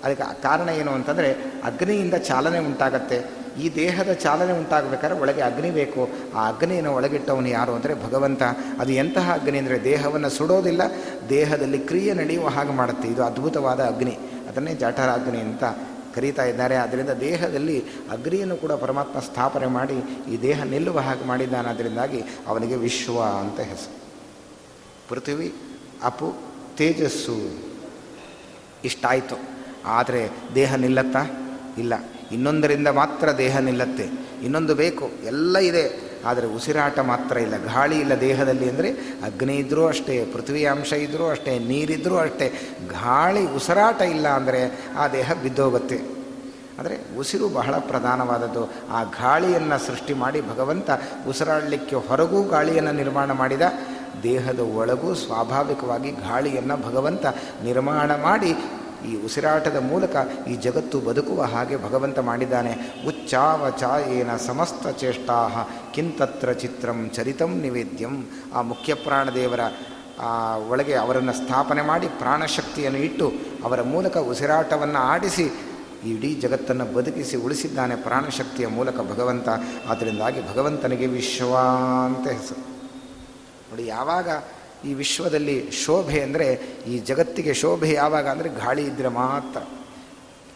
[0.03, 1.29] ಅದಕ್ಕೆ ಕಾರಣ ಏನು ಅಂತಂದರೆ
[1.69, 3.17] ಅಗ್ನಿಯಿಂದ ಚಾಲನೆ ಉಂಟಾಗತ್ತೆ.
[3.57, 6.09] ಈ ದೇಹದ ಚಾಲನೆ ಉಂಟಾಗಬೇಕಾದ್ರೆ ಒಳಗೆ ಅಗ್ನಿ ಬೇಕು.
[6.35, 8.43] ಆ ಅಗ್ನಿಯನ್ನು ಒಳಗಿಟ್ಟವನು ಯಾರು ಅಂದರೆ ಭಗವಂತ.
[8.79, 10.81] ಅದು ಎಂತಹ ಅಗ್ನಿ ಅಂದರೆ ದೇಹವನ್ನು ಸುಡೋದಿಲ್ಲ,
[11.29, 13.07] ದೇಹದಲ್ಲಿ ಕ್ರಿಯೆ ನಡೆಯುವ ಹಾಗೆ ಮಾಡುತ್ತೆ.
[13.07, 14.17] ಇದು ಅದ್ಭುತವಾದ ಅಗ್ನಿ.
[14.49, 15.63] ಅದನ್ನೇ ಜಾಠರ ಅಗ್ನಿ ಅಂತ
[16.15, 16.75] ಕರೀತಾ ಇದ್ದಾರೆ.
[16.75, 17.79] ಅದರಿಂದ ದೇಹದಲ್ಲಿ
[18.11, 19.93] ಅಗ್ನಿಯನ್ನು ಕೂಡ ಪರಮಾತ್ಮ ಸ್ಥಾಪನೆ ಮಾಡಿ
[20.33, 21.69] ಈ ದೇಹ ನಿಲ್ಲುವ ಹಾಗೆ ಮಾಡಿದ್ದಾನೆ.
[21.69, 23.99] ಅದರಿಂದಾಗಿ ಅವನಿಗೆ ವಿಶ್ವ ಅಂತ ಹೆಸರು.
[25.09, 25.53] ಪೃಥ್ವಿ,
[26.03, 26.33] ಅಪು,
[26.77, 27.69] ತೇಜಸ್ಸು.
[28.85, 29.35] ಇಷ್ಟಾಯಿತು.
[29.85, 31.19] ಆದರೆ ದೇಹ ನಿಲ್ಲತ್ತಾ?
[31.77, 31.93] ಇಲ್ಲ.
[32.31, 34.05] ಇನ್ನೊಂದರಿಂದ ಮಾತ್ರ ದೇಹ ನಿಲ್ಲತ್ತೆ.
[34.43, 36.09] ಇನ್ನೊಂದು ಬೇಕು, ಎಲ್ಲ ಇದೆ.
[36.25, 37.57] ಆದರೆ ಉಸಿರಾಟ ಮಾತ್ರ ಇಲ್ಲ.
[37.57, 38.89] ಗಾಳಿ ಇಲ್ಲ ದೇಹದಲ್ಲಿ ಅಂದರೆ
[39.23, 42.47] ಅಗ್ನಿ ಇದ್ದರೂ ಅಷ್ಟೇ, ಪೃಥ್ವಿ ಅಂಶ ಇದ್ದರೂ ಅಷ್ಟೇ ನೀರಿದ್ದರೂ ಅಷ್ಟೇ.
[42.89, 44.61] ಗಾಳಿ, ಉಸಿರಾಟ ಇಲ್ಲ ಅಂದರೆ
[44.97, 45.99] ಆ ದೇಹ ಬಿದ್ದೋಗುತ್ತೆ.
[46.79, 48.63] ಆದರೆ ಉಸಿರು ಬಹಳ ಪ್ರಧಾನವಾದದ್ದು.
[48.89, 50.89] ಆ ಗಾಳಿಯನ್ನು ಸೃಷ್ಟಿ ಮಾಡಿ ಭಗವಂತ
[51.27, 53.61] ಉಸಿರಾಡಲಿಕ್ಕೆ ಹೊರಗೂ ಗಾಳಿಯನ್ನು ನಿರ್ಮಾಣ ಮಾಡಿದ.
[54.23, 57.25] ದೇಹದ ಒಳಗೂ ಸ್ವಾಭಾವಿಕವಾಗಿ ಗಾಳಿಯನ್ನು ಭಗವಂತ
[57.63, 58.51] ನಿರ್ಮಾಣ ಮಾಡಿ
[59.07, 60.15] ಈ ಉಸಿರಾಟದ ಮೂಲಕ
[60.47, 62.73] ಈ ಜಗತ್ತು ಬದುಕುವ ಹಾಗೆ ಭಗವಂತ ಮಾಡಿದ್ದಾನೆ.
[63.07, 65.37] ಉಚ್ಚಾವ ಚಾಯೇನ ಸಮಸ್ತ ಚೇಷ್ಟಾ
[65.93, 68.15] ಕಿಂತತ್ರ ಚಿತ್ರಂ ಚರಿತಂ ನಿವೇದ್ಯಂ.
[68.53, 69.59] ಆ ಮುಖ್ಯ ಪ್ರಾಣದೇವರ
[70.69, 73.27] ಒಳಗೆ ಅವರನ್ನು ಸ್ಥಾಪನೆ ಮಾಡಿ ಪ್ರಾಣಶಕ್ತಿಯನ್ನು ಇಟ್ಟು
[73.63, 75.45] ಅವರ ಮೂಲಕ ಉಸಿರಾಟವನ್ನು ಆಡಿಸಿ
[76.05, 79.49] ಇಡೀ ಜಗತ್ತನ್ನು ಬದುಕಿಸಿ ಉಳಿಸಿದ್ದಾನೆ ಪ್ರಾಣಶಕ್ತಿಯ ಮೂಲಕ ಭಗವಂತ.
[79.89, 81.55] ಆದ್ದರಿಂದಾಗಿ ಭಗವಂತನಿಗೆ ವಿಶ್ವ
[82.05, 82.61] ಅಂತ ಹೆಸರು.
[83.69, 84.29] ನೋಡಿ, ಯಾವಾಗ
[84.85, 86.47] ಈ ವಿಶ್ವದಲ್ಲಿ ಶೋಭೆ ಅಂದರೆ
[86.87, 89.59] ಈ ಜಗತ್ತಿಗೆ ಶೋಭೆ ಯಾವಾಗ ಅಂದರೆ ಗಾಳಿ ಇದ್ದರೆ ಮಾತ್ರ.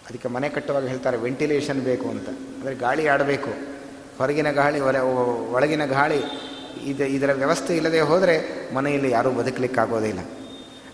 [0.09, 2.29] ಅದಕ್ಕೆ ಮನೆ ಕಟ್ಟುವಾಗ ಹೇಳ್ತಾರೆ ವೆಂಟಿಲೇಷನ್ ಬೇಕು ಅಂತ.
[2.29, 3.49] ಅಂದರೆ ಗಾಳಿ ಆಡಬೇಕು.
[4.17, 4.95] ಹೊರಗಿನ ಗಾಳಿ, ಹೊರ
[5.51, 6.23] ಒಳಗಿನ ಗಾಳಿ,
[6.83, 8.35] ಇದು, ಇದರ ವ್ಯವಸ್ಥೆ ಇಲ್ಲದೆ ಹೋದರೆ
[8.75, 10.19] ಮನೆಯಲ್ಲಿ ಯಾರೂ ಬದುಕಲಿಕ್ಕಾಗೋದಿಲ್ಲ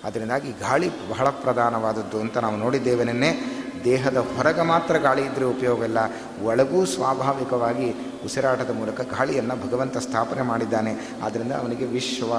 [0.03, 3.59] ಅದರಿಂದಾಗಿ ಗಾಳಿ ಬಹಳ ಪ್ರಧಾನವಾದದ್ದು ಅಂತ ನಾವು ನೋಡಿದ್ದೇವೆ ನಿನ್ನೆ.
[3.83, 5.97] ದೇಹದ ಹೊರಗೆ ಮಾತ್ರ ಗಾಳಿ ಇದ್ದರೆ ಉಪಯೋಗ ಇಲ್ಲ.
[6.43, 7.91] ಒಳಗೂ ಸ್ವಾಭಾವಿಕವಾಗಿ
[8.25, 10.93] ಉಸಿರಾಟದ ಮೂಲಕ ಗಾಳಿಯನ್ನು ಭಗವಂತ ಸ್ಥಾಪನೆ ಮಾಡಿದ್ದಾನೆ.
[11.23, 12.33] ಆದ್ದರಿಂದ ಅವನಿಗೆ ವಿಶ್ವ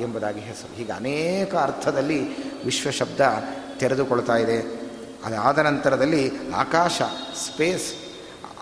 [0.00, 0.76] ಎಂಬುದಾಗಿ ಹೆಸರು.
[0.76, 2.20] ಹೀಗೆ ಅನೇಕ ಅರ್ಥದಲ್ಲಿ
[2.64, 3.20] ವಿಶ್ವ ಶಬ್ದ
[3.78, 4.84] ತೆರೆದುಕೊಳ್ತಾ ಇದೆ.
[5.24, 7.02] ಅದಾದ ನಂತರದಲ್ಲಿ ಆಕಾಶ
[7.46, 7.94] ಸ್ಪೇಸ್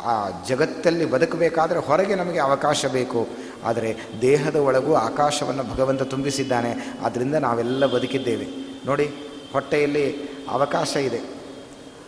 [0.04, 3.28] ಆ ಜಗತ್ತಲ್ಲಿ ಬದುಕಬೇಕಾದರೆ ಹೊರಗೆ ನಮಗೆ ಅವಕಾಶ ಬೇಕು.
[3.64, 6.98] ಆದರೆ ದೇಹದ ಒಳಗೂ ಆಕಾಶವನ್ನು ಭಗವಂತ ತುಂಬಿಸಿದ್ದಾನೆ.
[7.04, 8.46] ಆದ್ದರಿಂದ ನಾವೆಲ್ಲ ಬದುಕಿದ್ದೇವೆ.
[8.86, 9.04] ನೋಡಿ,
[9.52, 11.41] ಹೊಟ್ಟೆಯಲ್ಲಿ ಅವಕಾಶ ಇದೆ.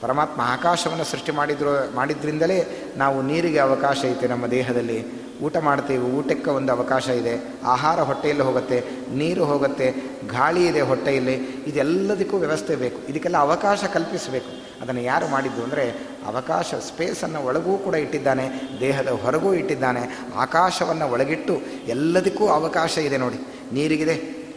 [0.04, 2.58] ಪರಮಾತ್ಮ ಆಕಾಶವನ್ನು ಸೃಷ್ಟಿ ಮಾಡಿದ್ರು, ಮಾಡಿದ್ರಿಂದಲೇ
[2.96, 4.98] ನಾವು ನೀರಿಗೆ ಅವಕಾಶ ಐತೆ, ನಮ್ಮ ದೇಹದಲ್ಲಿ.
[5.42, 7.32] ಊಟ ಮಾಡ್ತೀವಿ, ಊಟಕ್ಕೆ ಒಂದು ಅವಕಾಶ ಇದೆ.
[7.64, 8.78] ಆಹಾರ ಹೊಟ್ಟೆಯಲ್ಲಿ ಹೋಗುತ್ತೆ,
[9.10, 9.86] ನೀರು ಹೋಗುತ್ತೆ,
[10.26, 11.34] ಗಾಳಿ ಇದೆ ಹೊಟ್ಟೆಯಲ್ಲಿ.
[11.70, 12.98] ಇದೆಲ್ಲದಕ್ಕೂ ವ್ಯವಸ್ಥೆ ಬೇಕು.
[13.08, 14.50] ಇದಕ್ಕೆಲ್ಲ ಅವಕಾಶ ಕಲ್ಪಿಸಬೇಕು.
[14.82, 15.84] ಅದನ್ನು ಯಾರು ಮಾಡಿದ್ದು ಅಂದರೆ,
[16.26, 18.46] ಅವಕಾಶ, ಸ್ಪೇಸನ್ನು ಒಳಗೂ ಕೂಡ ಇಟ್ಟಿದ್ದಾನೆ,
[18.80, 20.02] ದೇಹದ ಹೊರಗೂ ಇಟ್ಟಿದ್ದಾನೆ,
[20.36, 21.56] ಆಕಾಶವನ್ನು ಒಳಗಿಟ್ಟು
[21.88, 23.40] ಎಲ್ಲದಕ್ಕೂ ಅವಕಾಶ ಇದೆ ನೋಡಿ.
[23.72, 24.16] ನೀರಿಗಿದೆ,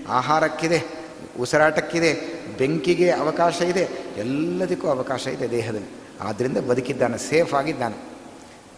[0.09, 0.79] ಆಹಾರಕ್ಕಿದೆ,
[1.39, 5.91] ಉಸಿರಾಟಕ್ಕಿದೆ ಬೆಂಕಿಗೆ ಅವಕಾಶ ಇದೆ, ಎಲ್ಲದಕ್ಕೂ ಅವಕಾಶ ಇದೆ ದೇಹದಲ್ಲಿ.
[6.21, 7.97] ಆದ್ದರಿಂದ ಬದುಕಿದ್ದಾನೆ, ಸೇಫ್ ಆಗಿದ್ದಾನೆ.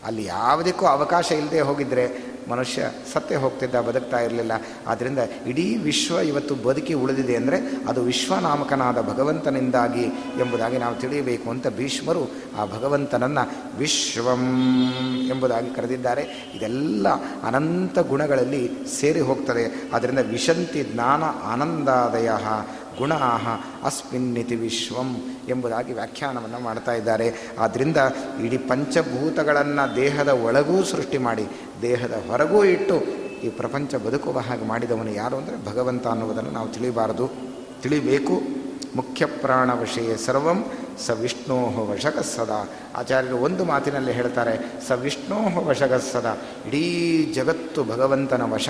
[0.06, 2.04] ಅಲ್ಲಿ ಯಾವುದಕ್ಕೂ ಅವಕಾಶ ಇಲ್ಲದೆ ಹೋಗಿದ್ದರೆ
[2.50, 4.52] ಮನುಷ್ಯ ಸತ್ತೇ ಹೋಗ್ತಿದ್ದ, ಬದುಕ್ತಾ ಇರಲಿಲ್ಲ.
[4.88, 10.06] ಆದ್ದರಿಂದ ಇಡೀ ವಿಶ್ವ ಇವತ್ತು ಬದುಕಿ ಉಳಿದಿದೆ ಅಂದರೆ ಅದು ವಿಶ್ವನಾಮಕನಾದ ಭಗವಂತನಿಂದಾಗಿ
[10.40, 13.44] ಎಂಬುದಾಗಿ ನಾವು ತಿಳಿಯಬೇಕು ಅಂತ ಭೀಷ್ಮರು ಆ ಭಗವಂತನನ್ನು
[13.78, 14.44] ವಿಶ್ವಂ
[15.30, 16.52] ಎಂಬುದಾಗಿ ಕರೆದಿದ್ದಾರೆ.
[16.56, 17.08] ಇದೆಲ್ಲ
[17.44, 19.90] ಅನಂತ ಗುಣಗಳಲ್ಲಿ ಸೇರಿ ಹೋಗ್ತದೆ.
[19.94, 22.30] ಆದ್ದರಿಂದ ವಿಶಂತಿ ಜ್ಞಾನ ಆನಂದಾದಯ.
[23.00, 23.14] ಗುಣ
[23.84, 25.10] ಅಸ್ಮಿನ್ನಿತಿ ವಿಶ್ವಂ
[25.50, 27.28] ಎಂಬುದಾಗಿ ವ್ಯಾಖ್ಯಾನವನ್ನು ಮಾಡ್ತಾ ಇದ್ದಾರೆ.
[27.60, 27.98] ಆದ್ದರಿಂದ
[28.46, 31.46] ಇಡೀ ಪಂಚಭೂತಗಳನ್ನು ದೇಹದ ಒಳಗೂ ಸೃಷ್ಟಿ ಮಾಡಿ,
[31.82, 32.98] ದೇಹದ ಹೊರಗೂ ಇಟ್ಟು
[33.42, 37.28] ಈ ಪ್ರಪಂಚ ಬದುಕುವ ಹಾಗೆ ಮಾಡಿದವನು ಯಾರು ಅಂದರೆ ಭಗವಂತ ಅನ್ನುವುದನ್ನು ನಾವು ತಿಳಿಬಾರದು.
[37.82, 38.42] ತಿಳಿಬೇಕು.
[38.96, 40.66] ಮುಖ್ಯ ಪ್ರಾಣ ವಿಷಯ ಸರ್ವಂ
[41.06, 42.70] ಸ ವಿಷ್ಣೋಹ ವಶಕ ಸದಾ.
[42.96, 44.54] ಆಚಾರ್ಯರು ಒಂದು ಮಾತಿನಲ್ಲಿ ಹೇಳ್ತಾರೆ
[44.88, 46.34] ಸ ವಿಷ್ಣೋಹ ವಶಕ ಸದಾ.
[46.68, 46.84] ಇಡೀ
[47.34, 48.70] ಜಗತ್ತು ಭಗವಂತನ ವಶ.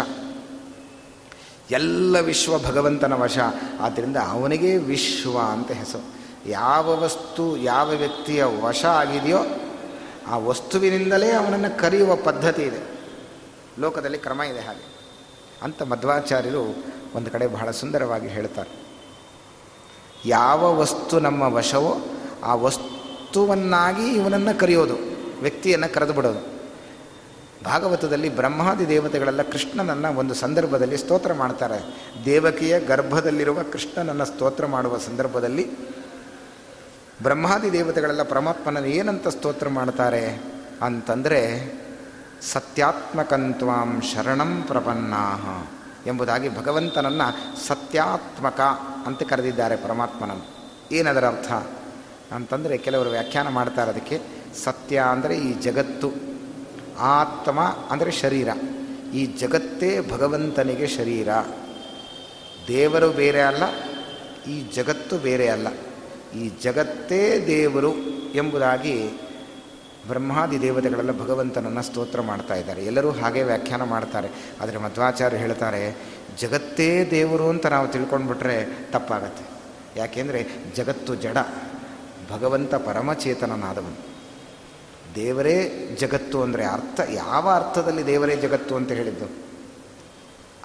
[1.71, 3.37] ಎಲ್ಲ ವಿಶ್ವ ಭಗವಂತನ ವಶ.
[3.79, 6.19] ಆದ್ದರಿಂದ ಅವನಿಗೆ ವಿಶ್ವ ಅಂತ ಹೆಸರು.
[6.49, 9.37] ಯಾವ ವಸ್ತು, ಯಾವ ವ್ಯಕ್ತಿಯ ವಶ ಆಗಿದೆಯೋ
[10.27, 12.99] ಆ ವಸ್ತುವಿನಿಂದಲೇ ಅವನನ್ನು ಕರೆಯುವ ಪದ್ಧತಿ ಇದೆ.
[13.79, 14.99] ಲೋಕದಲ್ಲಿ ಕ್ರಮ ಇದೆ ಹಾಗೆ.
[15.63, 16.75] ಅಂತ ಮಧ್ವಾಚಾರ್ಯರು
[17.15, 18.89] ಒಂದು ಕಡೆ ಬಹಳ ಸುಂದರವಾಗಿ ಹೇಳ್ತಾರೆ.
[20.25, 21.97] ಯಾವ ವಸ್ತು ನಮ್ಮ ವಶವೋ
[22.43, 24.95] ಆ ವಸ್ತುವನ್ನಾಗಿ ಇವನನ್ನು ಕರೆಯೋದು,
[25.41, 26.58] ವ್ಯಕ್ತಿಯನ್ನು ಕರೆದು ಬಿಡೋದು
[27.65, 32.09] ಭಾಗವತದಲ್ಲಿ ಬ್ರಹ್ಮಾದಿ ದೇವತೆಗಳೆಲ್ಲ ಕೃಷ್ಣನನ್ನು ಒಂದು ಸಂದರ್ಭದಲ್ಲಿ ಸ್ತೋತ್ರ ಮಾಡ್ತಾರೆ.
[32.25, 35.89] ದೇವಕಿಯ ಗರ್ಭದಲ್ಲಿರುವ ಕೃಷ್ಣನನ್ನು ಸ್ತೋತ್ರ ಮಾಡುವ ಸಂದರ್ಭದಲ್ಲಿ
[37.23, 40.43] ಬ್ರಹ್ಮಾದಿ ದೇವತೆಗಳೆಲ್ಲ ಪರಮಾತ್ಮನ ಏನಂತ ಸ್ತೋತ್ರ ಮಾಡ್ತಾರೆ
[40.81, 41.73] ಅಂತಂದರೆ,
[42.41, 45.67] ಸತ್ಯಾತ್ಮಕಂತ್ವಾಂ ಶರಣಂ ಪ್ರಪನ್ನಾಹ
[46.07, 48.61] ಎಂಬುದಾಗಿ ಭಗವಂತನನ್ನು ಸತ್ಯಾತ್ಮಕ
[49.05, 50.75] ಅಂತ ಕರೆದಿದ್ದಾರೆ ಪರಮಾತ್ಮನನ್ನು.
[50.91, 51.51] ಏನದರ ಅರ್ಥ?
[52.33, 54.21] ಅಂತಂದರೆ ಕೆಲವರು ವ್ಯಾಖ್ಯಾನ ಮಾಡ್ತಾರೆ ಅದಕ್ಕೆ,
[54.63, 56.28] ಸತ್ಯ ಅಂದರೆ ಈ ಜಗತ್ತು.
[56.99, 58.49] ಆತ್ಮ ಅಂದರೆ ಶರೀರ.
[59.13, 61.29] ಈ ಜಗತ್ತೇ ಭಗವಂತನಿಗೆ ಶರೀರ.
[62.67, 63.63] ದೇವರು ಬೇರೆ ಅಲ್ಲ,
[64.47, 65.67] ಈ ಜಗತ್ತು ಬೇರೆ ಅಲ್ಲ.
[66.37, 67.91] ಈ ಜಗತ್ತೇ ದೇವರು
[68.35, 68.95] ಎಂಬುದಾಗಿ
[70.07, 72.85] ಬ್ರಹ್ಮಾದಿ ದೇವತೆಗಳೆಲ್ಲ ಭಗವಂತನನ್ನು ಸ್ತೋತ್ರ ಮಾಡ್ತಾ ಇದ್ದಾರೆ.
[72.85, 74.29] ಎಲ್ಲರೂ ಹಾಗೆ ವ್ಯಾಖ್ಯಾನ ಮಾಡ್ತಾರೆ.
[74.61, 75.95] ಆದರೆ ಮಧ್ವಾಚಾರ್ಯ ಹೇಳ್ತಾರೆ,
[76.39, 78.57] ಜಗತ್ತೇ ದೇವರು ಅಂತ ನಾವು ತಿಳ್ಕೊಂಡ್ಬಿಟ್ರೆ
[78.91, 79.45] ತಪ್ಪಾಗತ್ತೆ.
[79.99, 81.37] ಯಾಕೆಂದರೆ ಜಗತ್ತು ಜಡ,
[82.31, 84.18] ಭಗವಂತ ಪರಮಚೇತನನಾದವನು.
[85.15, 86.99] ದೇವರೇ ಜಗತ್ತು ಅಂದರೆ ಅರ್ಥ.
[87.13, 89.25] ಯಾವ ಅರ್ಥದಲ್ಲಿ ದೇವರೇ ಜಗತ್ತು ಅಂತ ಹೇಳಿದ್ದು?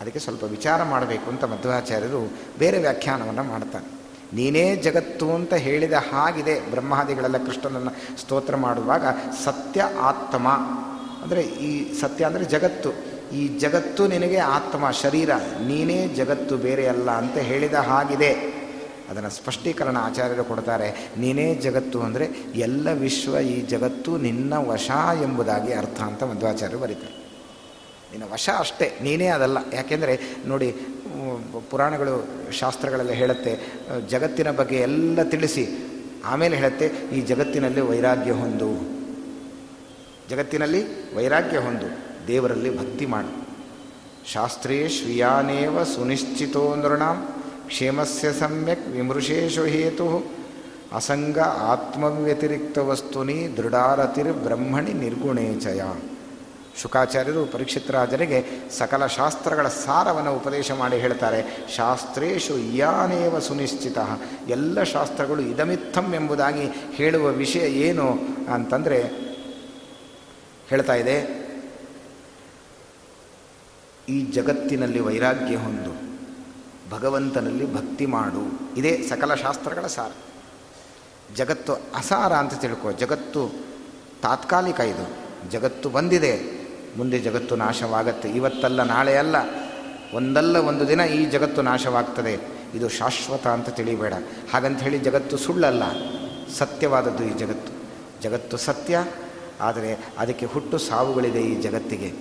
[0.00, 4.04] ಅದಕ್ಕೆ ಸ್ವಲ್ಪ ವಿಚಾರ ಮಾಡಬೇಕು ಅಂತ ಮಧ್ವಾಚಾರ್ಯರು ಬೇರೆ ವ್ಯಾಖ್ಯಾನವನ್ನು ಮಾಡ್ತಾರೆ.
[4.34, 6.60] ನೀನೇ ಜಗತ್ತು ಅಂತ ಹೇಳಿದ ಹಾಗಿದೆ.
[6.60, 9.04] ಬ್ರಹ್ಮಾದಿಗಳೆಲ್ಲ ಕೃಷ್ಣನನ್ನು ಸ್ತೋತ್ರ ಮಾಡುವಾಗ
[9.44, 10.48] ಸತ್ಯ ಆತ್ಮ.
[11.22, 12.90] ಅಂದರೆ ಈ ಸತ್ಯ ಅಂದರೆ ಜಗತ್ತು.
[13.32, 15.30] ಈ ಜಗತ್ತು ನಿನಗೆ ಆತ್ಮ, ಶರೀರ.
[15.66, 18.53] ನೀನೇ ಜಗತ್ತು ಬೇರೆ ಅಲ್ಲ ಅಂತ ಹೇಳಿದ ಹಾಗಿದೆ.
[19.10, 20.88] ಅದನ್ನು ಸ್ಪಷ್ಟೀಕರಣ ಆಚಾರ್ಯರು ಕೊಡ್ತಾರೆ.
[21.18, 22.26] ನೀನೇ ಜಗತ್ತು ಅಂದರೆ
[22.66, 24.90] ಎಲ್ಲ ವಿಶ್ವ ಈ ಜಗತ್ತು ನಿನ್ನ ವಶ
[25.22, 27.14] ಎಂಬುದಾಗಿ ಅರ್ಥ ಅಂತ ಮಧ್ವಾಚಾರ್ಯರು ಬರೀತಾರೆ.
[28.12, 29.58] ನಿನ್ನ ವಶ ಅಷ್ಟೇ, ನೀನೇ ಅದಲ್ಲ.
[29.72, 30.14] ಯಾಕೆಂದರೆ
[30.46, 30.68] ನೋಡಿ
[31.70, 32.14] ಪುರಾಣಗಳು,
[32.52, 33.52] ಶಾಸ್ತ್ರಗಳೆಲ್ಲ ಹೇಳುತ್ತೆ,
[34.10, 35.64] ಜಗತ್ತಿನ ಬಗ್ಗೆ ಎಲ್ಲ ತಿಳಿಸಿ,
[36.24, 36.86] ಆಮೇಲೆ ಹೇಳುತ್ತೆ,
[37.16, 38.68] ಈ ಜಗತ್ತಿನಲ್ಲಿ ವೈರಾಗ್ಯ ಹೊಂದು.
[40.30, 40.82] ಜಗತ್ತಿನಲ್ಲಿ
[41.16, 41.88] ವೈರಾಗ್ಯ ಹೊಂದು,
[42.26, 43.32] ದೇವರಲ್ಲಿ ಭಕ್ತಿ ಮಾಡು.
[44.32, 47.18] ಶಾಸ್ತ್ರೇ ಶ್ರೀಯಾನೇವ ಸುನಿಶ್ಚಿತೋ ನೃಣಾಂ
[47.66, 50.34] ಕ್ಷೇಮಸ್ಯ ಸಮ್ಯಕ್ ವಿಮೃಶೇಶು ಹೇತು.
[50.92, 55.82] ಅಸಂಗ ಆತ್ಮವ್ಯತಿರಿಕ್ತ ವಸ್ತುನಿ ದೃಢಾರತಿರ್ ಬ್ರಹ್ಮಣಿ ನಿರ್ಗುಣೇಚಯ
[56.82, 61.66] ಶುಕಾಚಾರ್ಯರು ಪರೀಕ್ಷಿತರಾಜರಿಗೆ ಸಕಲ ಶಾಸ್ತ್ರಗಳ ಸಾರವನ್ನು ಉಪದೇಶ ಮಾಡಿ ಹೇಳ್ತಾರೆ.
[61.76, 63.98] ಶಾಸ್ತ್ರೇಶು ಯಾನೇವ ಸುನಿಶ್ಚಿತ.
[64.48, 68.18] ಎಲ್ಲ ಶಾಸ್ತ್ರಗಳು ಇದಮಿತ್ತಂ ಎಂಬುದಾಗಿ ಹೇಳುವ ವಿಷಯ ಏನು
[68.54, 69.02] ಅಂತಂದರೆ
[70.68, 71.44] ಹೇಳ್ತಾ ಇದೆ.
[74.08, 75.93] ಈ ಜಗತ್ತಿನಲ್ಲಿ ವೈರಾಗ್ಯ ಹೊಂದು
[76.90, 78.74] ಭಗವಂತನಲ್ಲಿ ಭಕ್ತಿ ಮಾಡು.
[78.76, 80.10] ಇದೇ ಸಕಲ ಶಾಸ್ತ್ರಗಳ ಸಾರ.
[81.36, 82.92] ಜಗತ್ತು ಅಸಾರ ಅಂತ ತಿಳ್ಕೊ.
[82.92, 83.52] ಜಗತ್ತು
[84.22, 85.24] ತಾತ್ಕಾಲಿಕ ಇದು.
[85.50, 86.64] ಜಗತ್ತು ಬಂದಿದೆ.
[86.96, 88.30] ಮುಂದೆ ಜಗತ್ತು ನಾಶವಾಗತ್ತೆ.
[88.30, 89.36] ಇವತ್ತಲ್ಲ, ನಾಳೆ ಅಲ್ಲ.
[90.14, 92.38] ಒಂದಲ್ಲ ಒಂದು ದಿನ ಈ ಜಗತ್ತು ನಾಶವಾಗ್ತದೆ.
[92.74, 94.14] ಇದು ಶಾಶ್ವತ ಅಂತ ತಿಳಿಬೇಡ.
[94.52, 95.82] ಹಾಗಂತ ಹೇಳಿ ಜಗತ್ತು ಸುಳ್ಳಲ್ಲ.
[96.58, 97.72] ಸತ್ಯವಾದದ್ದು ಈ ಜಗತ್ತು.
[98.22, 99.06] ಜಗತ್ತು ಸತ್ಯ,
[99.60, 102.14] ಆದರೆ ಅದಕ್ಕೆ ಹುಟ್ಟು ಸಾವುಗಳಿದೆ ಈ ಜಗತ್ತಿಗೆ.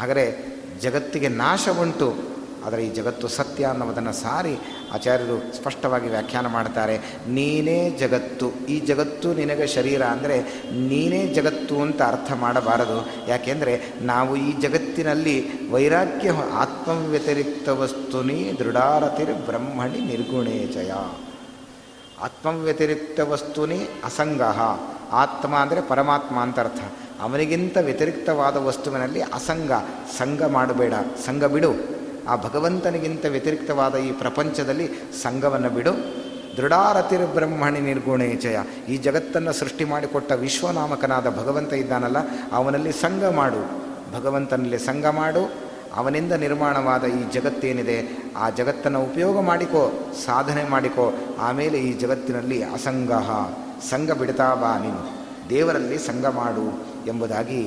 [0.00, 2.33] ಹಾಗರೆ ಜಗತ್ತಿಗೆ ನಾಶ ಉಂಟು
[2.64, 4.54] ಆದರೆ ಈ ಜಗತ್ತು ಸತ್ಯ ಅನ್ನೋದನ್ನು ಸಾರಿ
[4.92, 6.96] ಆಚಾರ್ಯರು ಸ್ಪಷ್ಟವಾಗಿ ವ್ಯಾಖ್ಯಾನ ಮಾಡ್ತಾರೆ.
[7.28, 8.48] ನೀನೇ ಜಗತ್ತು.
[8.68, 10.36] ಈ ಜಗತ್ತು ನಿನಗೆ ಶರೀರ ಅಂದರೆ
[10.88, 12.98] ನೀನೇ ಜಗತ್ತು ಅಂತ ಅರ್ಥ ಮಾಡಬಾರದು.
[13.28, 15.36] ಯಾಕೆಂದರೆ ನಾವು ಈ ಜಗತ್ತಿನಲ್ಲಿ
[15.70, 20.92] ವೈರಾಗ್ಯ, ಆತ್ಮವ್ಯತಿರಿಕ್ತ ವಸ್ತುನಿ ದೃಢಾರತಿರ್ ಬ್ರಹ್ಮಣಿ ನಿರ್ಗುಣೇಜಯ
[22.22, 24.42] ಆತ್ಮವ್ಯತಿರಿಕ್ತ ವಸ್ತುನಿ ಅಸಂಗ
[25.22, 26.80] ಆತ್ಮ ಅಂದರೆ ಪರಮಾತ್ಮ ಅಂತ ಅರ್ಥ.
[27.20, 29.72] ಅವನಿಗಿಂತ ವ್ಯತಿರಿಕ್ತವಾದ ವಸ್ತುವಿನಲ್ಲಿ ಅಸಂಗ
[30.18, 30.94] ಸಂಘ ಮಾಡಬೇಡ.
[31.26, 31.93] ಸಂಘ ಬಿಡು.
[32.28, 34.86] ಆ ಭಗವಂತನಿಗಿಂತ ವ್ಯತಿರಿಕ್ತವಾದ ಈ ಪ್ರಪಂಚದಲ್ಲಿ
[35.22, 36.24] ಸಂಘವನ್ನು ಬಿಡು.
[36.56, 38.58] ದೃಢಾರತಿರ್ ಬ್ರಹ್ಮಣಿ ನಿರ್ಗುಣೇಚಯ
[38.88, 42.16] ಈ ಜಗತ್ತನ್ನು ಸೃಷ್ಟಿ ಮಾಡಿಕೊಟ್ಟ ವಿಶ್ವನಾಮಕನಾದ ಭಗವಂತ ಇದ್ದಾನಲ್ಲ,
[42.52, 43.62] ಅವನಲ್ಲಿ ಸಂಘ ಮಾಡು.
[44.12, 45.74] ಭಗವಂತನಲ್ಲಿ ಸಂಘ ಮಾಡು.
[45.94, 49.92] ಅವನಿಂದ ನಿರ್ಮಾಣವಾದ ಈ ಜಗತ್ತೇನಿದೆ, ಆ ಜಗತ್ತನ್ನು ಉಪಯೋಗ ಮಾಡಿಕೋ,
[50.24, 51.12] ಸಾಧನೆ ಮಾಡಿಕೋ.
[51.38, 53.52] ಆಮೇಲೆ ಈ ಜಗತ್ತಿನಲ್ಲಿ ಅಸಂಗಹ,
[53.90, 55.24] ಸಂಘ ಬಿಡ್ತಾ ಬಾ ನೀನು.
[55.48, 57.60] ದೇವರಲ್ಲಿ ಸಂಘ ಮಾಡು ಎಂಬುದಾಗಿ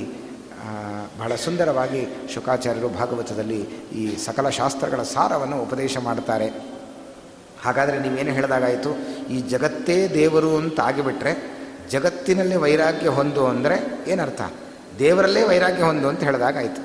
[1.19, 2.01] ಬಹಳ ಸುಂದರವಾಗಿ
[2.33, 3.59] ಶುಕಾಚಾರ್ಯರು ಭಾಗವತದಲ್ಲಿ
[3.95, 6.47] ಈ ಸಕಲ ಶಾಸ್ತ್ರಗಳ ಸಾರವನ್ನು ಉಪದೇಶ ಮಾಡ್ತಾರೆ
[7.63, 8.91] ಹಾಗಾದರೆ ನೀವೇನು ಹೇಳಿದಾಗಾಯಿತು?
[9.29, 11.33] ಈ ಜಗತ್ತೇ ದೇವರು ಅಂತ ಆಗಿಬಿಟ್ರೆ
[11.91, 14.41] ಜಗತ್ತಿನಲ್ಲಿ ವೈರಾಗ್ಯ ಹೊಂದು ಅಂದರೆ ಏನರ್ಥ?
[14.99, 16.81] ದೇವರಲ್ಲೇ ವೈರಾಗ್ಯ ಹೊಂದು ಅಂತ ಹೇಳಿದಾಗಾಯಿತು.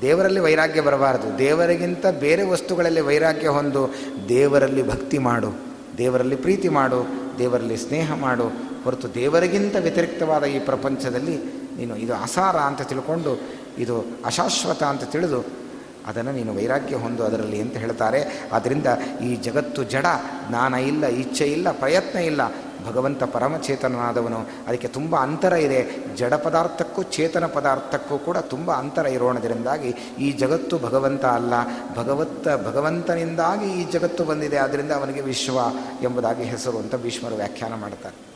[0.00, 1.38] ದೇವರಲ್ಲಿ ವೈರಾಗ್ಯ ಬರಬಾರದು.
[1.38, 3.82] ದೇವರಿಗಿಂತ ಬೇರೆ ವಸ್ತುಗಳಲ್ಲಿ ವೈರಾಗ್ಯ ಹೊಂದು
[4.28, 5.50] ದೇವರಲ್ಲಿ ಭಕ್ತಿ ಮಾಡು,
[5.98, 7.00] ದೇವರಲ್ಲಿ ಪ್ರೀತಿ ಮಾಡು,
[7.38, 8.48] ದೇವರಲ್ಲಿ ಸ್ನೇಹ ಮಾಡು
[8.84, 11.36] ಹೊರತು ದೇವರಿಗಿಂತ ವ್ಯತಿರಿಕ್ತವಾದ ಈ ಪ್ರಪಂಚದಲ್ಲಿ
[11.76, 13.40] ನೀನು ಇದು ಅಸಾರ ಅಂತ ತಿಳ್ಕೊಂಡು,
[13.78, 15.66] ಇದು ಅಶಾಶ್ವತ ಅಂತ ತಿಳಿದು
[16.06, 18.48] ಅದನ್ನು ನೀನು ವೈರಾಗ್ಯ ಹೊಂದು ಅದರಲ್ಲಿ ಅಂತ ಹೇಳ್ತಾರೆ.
[18.52, 18.86] ಆದ್ದರಿಂದ
[19.22, 20.06] ಈ ಜಗತ್ತು ಜಡ,
[20.48, 22.40] ಜ್ಞಾನ ಇಲ್ಲ, ಇಚ್ಛೆ ಇಲ್ಲ, ಪ್ರಯತ್ನ ಇಲ್ಲ.
[22.86, 25.88] ಭಗವಂತ ಪರಮಚೇತನನಾದವನು, ಅದಕ್ಕೆ ತುಂಬ ಅಂತರ ಇದೆ.
[26.16, 31.52] ಜಡ ಪದಾರ್ಥಕ್ಕೂ ಚೇತನ ಪದಾರ್ಥಕ್ಕೂ ಕೂಡ ತುಂಬ ಅಂತರ ಇರೋಣದರಿಂದಾಗಿ ಈ ಜಗತ್ತು ಭಗವಂತ ಅಲ್ಲ.
[31.96, 34.56] ಭಗವತ್ತ, ಭಗವಂತನಿಂದಾಗಿ ಈ ಜಗತ್ತು ಬಂದಿದೆ.
[34.56, 35.58] ಆದ್ದರಿಂದ ಅವನಿಗೆ ವಿಶ್ವ
[36.02, 38.35] ಎಂಬುದಾಗಿ ಹೆಸರು ಅಂತ ಭೀಷ್ಮರು ವ್ಯಾಖ್ಯಾನ ಮಾಡ್ತಾರೆ.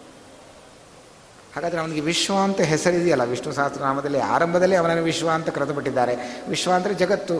[1.54, 6.14] ಹಾಗಾದರೆ ಅವನಿಗೆ ವಿಶ್ವ ಅಂತ ಹೆಸರಿದೆಯಲ್ಲ ವಿಷ್ಣು ಸಹಸ್ರನಾಮದಲ್ಲಿ, ಆರಂಭದಲ್ಲಿ ಅವನನ್ನು ವಿಶ್ವ ಅಂತ ಕರೆದುಬಿಟ್ಟಿದ್ದಾರೆ.
[6.48, 7.36] ವಿಶ್ವ ಅಂದರೆ ಜಗತ್ತು.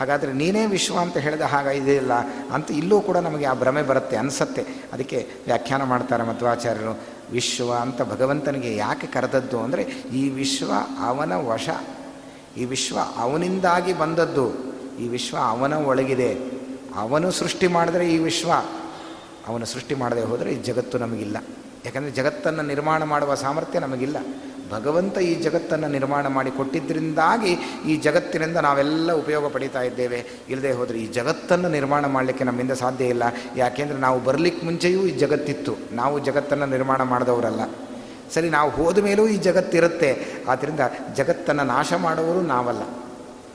[0.00, 2.14] ಹಾಗಾದರೆ ನೀನೇ ವಿಶ್ವ ಅಂತ ಹೇಳಿದ ಹಾಗ ಇದೆಯಲ್ಲ,
[2.54, 4.62] ಅಂತ ಇಲ್ಲೂ ಕೂಡ ನಮಗೆ ಆ ಭ್ರಮೆ ಬರುತ್ತೆ, ಅನಿಸತ್ತೆ.
[4.92, 6.94] ಅದಕ್ಕೆ ವ್ಯಾಖ್ಯಾನ ಮಾಡ್ತಾರೆ ಮಧ್ವಾಚಾರ್ಯರು
[7.32, 10.70] ವಿಶ್ವ ಅಂತ ಭಗವಂತನಿಗೆ ಯಾಕೆ ಕರೆದದ್ದು ಅಂದರೆ, ಈ ವಿಶ್ವ
[11.08, 11.68] ಅವನ ವಶ,
[12.56, 14.46] ಈ ವಿಶ್ವ ಅವನಿಂದಾಗಿ ಬಂದದ್ದು,
[15.00, 16.30] ಈ ವಿಶ್ವ ಅವನ ಒಳಗಿದೆ.
[16.96, 18.50] ಅವನು ಸೃಷ್ಟಿ ಮಾಡಿದ್ರೆ ಈ ವಿಶ್ವ,
[19.48, 21.36] ಅವನು ಸೃಷ್ಟಿ ಮಾಡದೆ ಹೋದರೆ ಈ ಜಗತ್ತು ನಮಗಿಲ್ಲ.
[21.84, 24.16] ಯಾಕಂದರೆ ಜಗತ್ತನ್ನು ನಿರ್ಮಾಣ ಮಾಡುವ ಸಾಮರ್ಥ್ಯ ನಮಗಿಲ್ಲ.
[24.70, 27.52] ಭಗವಂತ ಈ ಜಗತ್ತನ್ನು ನಿರ್ಮಾಣ ಮಾಡಿ ಕೊಟ್ಟಿದ್ದರಿಂದಾಗಿ
[27.86, 30.24] ಈ ಜಗತ್ತಿನಿಂದ ನಾವೆಲ್ಲ ಉಪಯೋಗ ಪಡೀತಾ ಇದ್ದೇವೆ.
[30.48, 33.22] ಇಲ್ಲದೆ ಹೋದರೆ ಈ ಜಗತ್ತನ್ನು ನಿರ್ಮಾಣ ಮಾಡಲಿಕ್ಕೆ ನಮ್ಮಿಂದ ಸಾಧ್ಯ ಇಲ್ಲ.
[33.56, 35.76] ಯಾಕೆಂದರೆ ನಾವು ಬರಲಿಕ್ಕೆ ಮುಂಚೆಯೂ ಈ ಜಗತ್ತಿತ್ತು.
[35.92, 37.60] ನಾವು ಜಗತ್ತನ್ನು ನಿರ್ಮಾಣ ಮಾಡಿದವರಲ್ಲ.
[38.34, 40.26] ಸರಿ, ನಾವು ಹೋದ ಮೇಲೂ ಈ ಜಗತ್ತಿರುತ್ತೆ.
[40.48, 40.80] ಆದ್ದರಿಂದ
[41.14, 42.82] ಜಗತ್ತನ್ನು ನಾಶ ಮಾಡುವವರು ನಾವಲ್ಲ.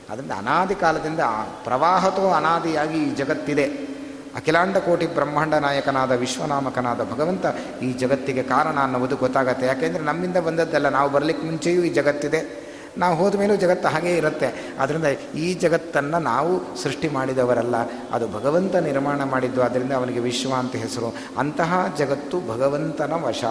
[0.09, 1.19] ಅದರಿಂದ ಅನಾದಿ ಕಾಲದಿಂದ
[1.63, 3.94] ಪ್ರವಾಹತೋ ಅನಾದಿಯಾಗಿ ಈ ಜಗತ್ತಿದೆ.
[4.35, 7.45] ಅಖಿಲಾಂಡ ಕೋಟಿ ಬ್ರಹ್ಮಾಂಡ ನಾಯಕನಾದ ವಿಶ್ವನಾಮಕನಾದ ಭಗವಂತ
[7.81, 9.65] ಈ ಜಗತ್ತಿಗೆ ಕಾರಣ ಅನ್ನುವುದು ಗೊತ್ತಾಗತ್ತೆ.
[9.65, 12.65] ಯಾಕೆಂದರೆ ನಮ್ಮಿಂದ ಬಂದದ್ದಲ್ಲ ನಾವು ಬರಲಿಕ್ಕೆ ಮುಂಚೆಯೂ ಈ ಜಗತ್ತಿದೆ.
[12.97, 14.75] ನಾವು ಹೋದ ಮೇಲೂ ಜಗತ್ತು ಹಾಗೇ ಇರುತ್ತೆ.
[14.79, 17.75] ಆದ್ದರಿಂದ ಈ ಜಗತ್ತನ್ನು ನಾವು ಸೃಷ್ಟಿ ಮಾಡಿದವರಲ್ಲ.
[18.11, 19.61] ಅದು ಭಗವಂತ ನಿರ್ಮಾಣ ಮಾಡಿದ್ದು.
[19.61, 21.15] ಅದರಿಂದ ಅವನಿಗೆ ವಿಶ್ವ ಅಂತ ಹೆಸರು.
[21.37, 23.43] ಅಂತಹ ಜಗತ್ತು ಭಗವಂತನ ವಶ.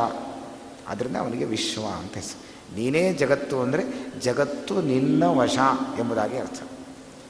[0.88, 2.54] ಅದರಿಂದ ಅವನಿಗೆ ವಿಶ್ವ ಅಂತ ಹೆಸರು.
[2.76, 3.82] ನೀನೇ ಜಗತ್ತು ಅಂದರೆ
[4.20, 5.58] ಜಗತ್ತು ನಿನ್ನ ವಶ
[5.98, 6.62] ಎಂಬುದಾಗಿ ಅರ್ಥ.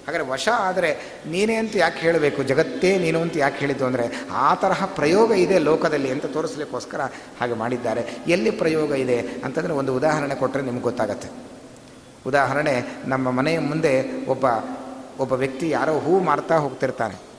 [0.07, 0.91] ಹಾಗಾದರೆ ವಶ ಆದರೆ
[1.27, 2.43] ನೀನೇ ಅಂತ ಯಾಕೆ ಹೇಳಬೇಕು?
[2.43, 7.01] ಜಗತ್ತೇ ನೀನು ಅಂತ ಯಾಕೆ ಹೇಳಿದ್ದು ಅಂದರೆ ಆ ತರಹ ಪ್ರಯೋಗ ಇದೆ ಲೋಕದಲ್ಲಿ ಅಂತ ತೋರಿಸ್ಲಿಕ್ಕೋಸ್ಕರ
[7.41, 8.03] ಹಾಗೆ ಮಾಡಿದ್ದಾರೆ.
[8.29, 11.29] ಎಲ್ಲಿ ಪ್ರಯೋಗ ಇದೆ ಅಂತಂದರೆ ಒಂದು ಉದಾಹರಣೆ ಕೊಟ್ಟರೆ ನಿಮ್ಗೆ ಗೊತ್ತಾಗತ್ತೆ.
[12.27, 14.45] ಉದಾಹರಣೆ, ನಮ್ಮ ಮನೆಯ ಮುಂದೆ ಒಬ್ಬ
[15.21, 17.35] ಒಬ್ಬ ವ್ಯಕ್ತಿ ಯಾರೋ ಹೂ ಮಾರ್ತಾ ಹೋಗ್ತಿರ್ತಾನೆ.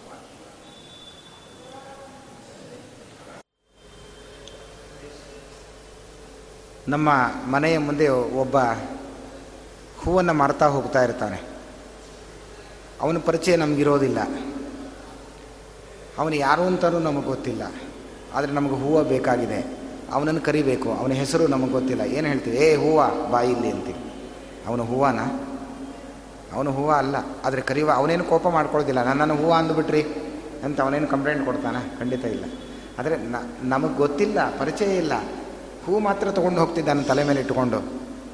[6.87, 7.09] ನಮ್ಮ
[7.51, 8.57] ಮನೆಯ ಮುಂದೆ ಒಬ್ಬ
[9.97, 11.54] ಹೂವನ್ನು ಮಾರ್ತಾ ಹೋಗ್ತಾ ಇರ್ತಾನೆ.
[13.01, 14.17] ಅವನ ಪರಿಚಯ ನಮಗಿರೋದಿಲ್ಲ.
[16.17, 17.63] ಅವನು ಯಾರು ಅಂತಲೂ ನಮಗೆ ಗೊತ್ತಿಲ್ಲ.
[18.33, 19.85] ಆದರೆ ನಮಗೆ ಹೂವು ಬೇಕಾಗಿದೆ.
[20.13, 20.93] ಅವನನ್ನು ಕರಿಬೇಕು.
[20.93, 22.01] ಅವನ ಹೆಸರು ನಮಗೆ ಗೊತ್ತಿಲ್ಲ.
[22.01, 22.57] ಏನು ಹೇಳ್ತೀವಿ?
[22.57, 24.13] ಏ, ಹೂವು ಬಾಯಿಲ್ಲಿ ಅಂತೀವಿ.
[24.67, 25.19] ಅವನು ಹೂವಾನ?
[26.53, 27.15] ಅವನು ಹೂವು ಅಲ್ಲ.
[27.45, 30.03] ಆದರೆ ಕರಿವ ಅವನೇನು ಕೋಪ ಮಾಡ್ಕೊಳ್ಳೋದಿಲ್ಲ ನನ್ನನ್ನು ಹೂವು ಅಂದುಬಿಟ್ರಿ
[30.63, 31.99] ಅಂತ ಅವನೇನು ಕಂಪ್ಲೇಂಟ್ ಕೊಡ್ತಾನೆ?
[31.99, 32.45] ಖಂಡಿತ ಇಲ್ಲ.
[32.99, 33.15] ಆದರೆ
[33.63, 35.13] ನಮಗೆ ಗೊತ್ತಿಲ್ಲ, ಪರಿಚಯ ಇಲ್ಲ.
[35.85, 37.93] ಹೂ ಮಾತ್ರ ತೊಗೊಂಡು ಹೋಗ್ತಿದ್ದಾನೆ ತಲೆ ಮೇಲೆ ಇಟ್ಕೊಂಡು.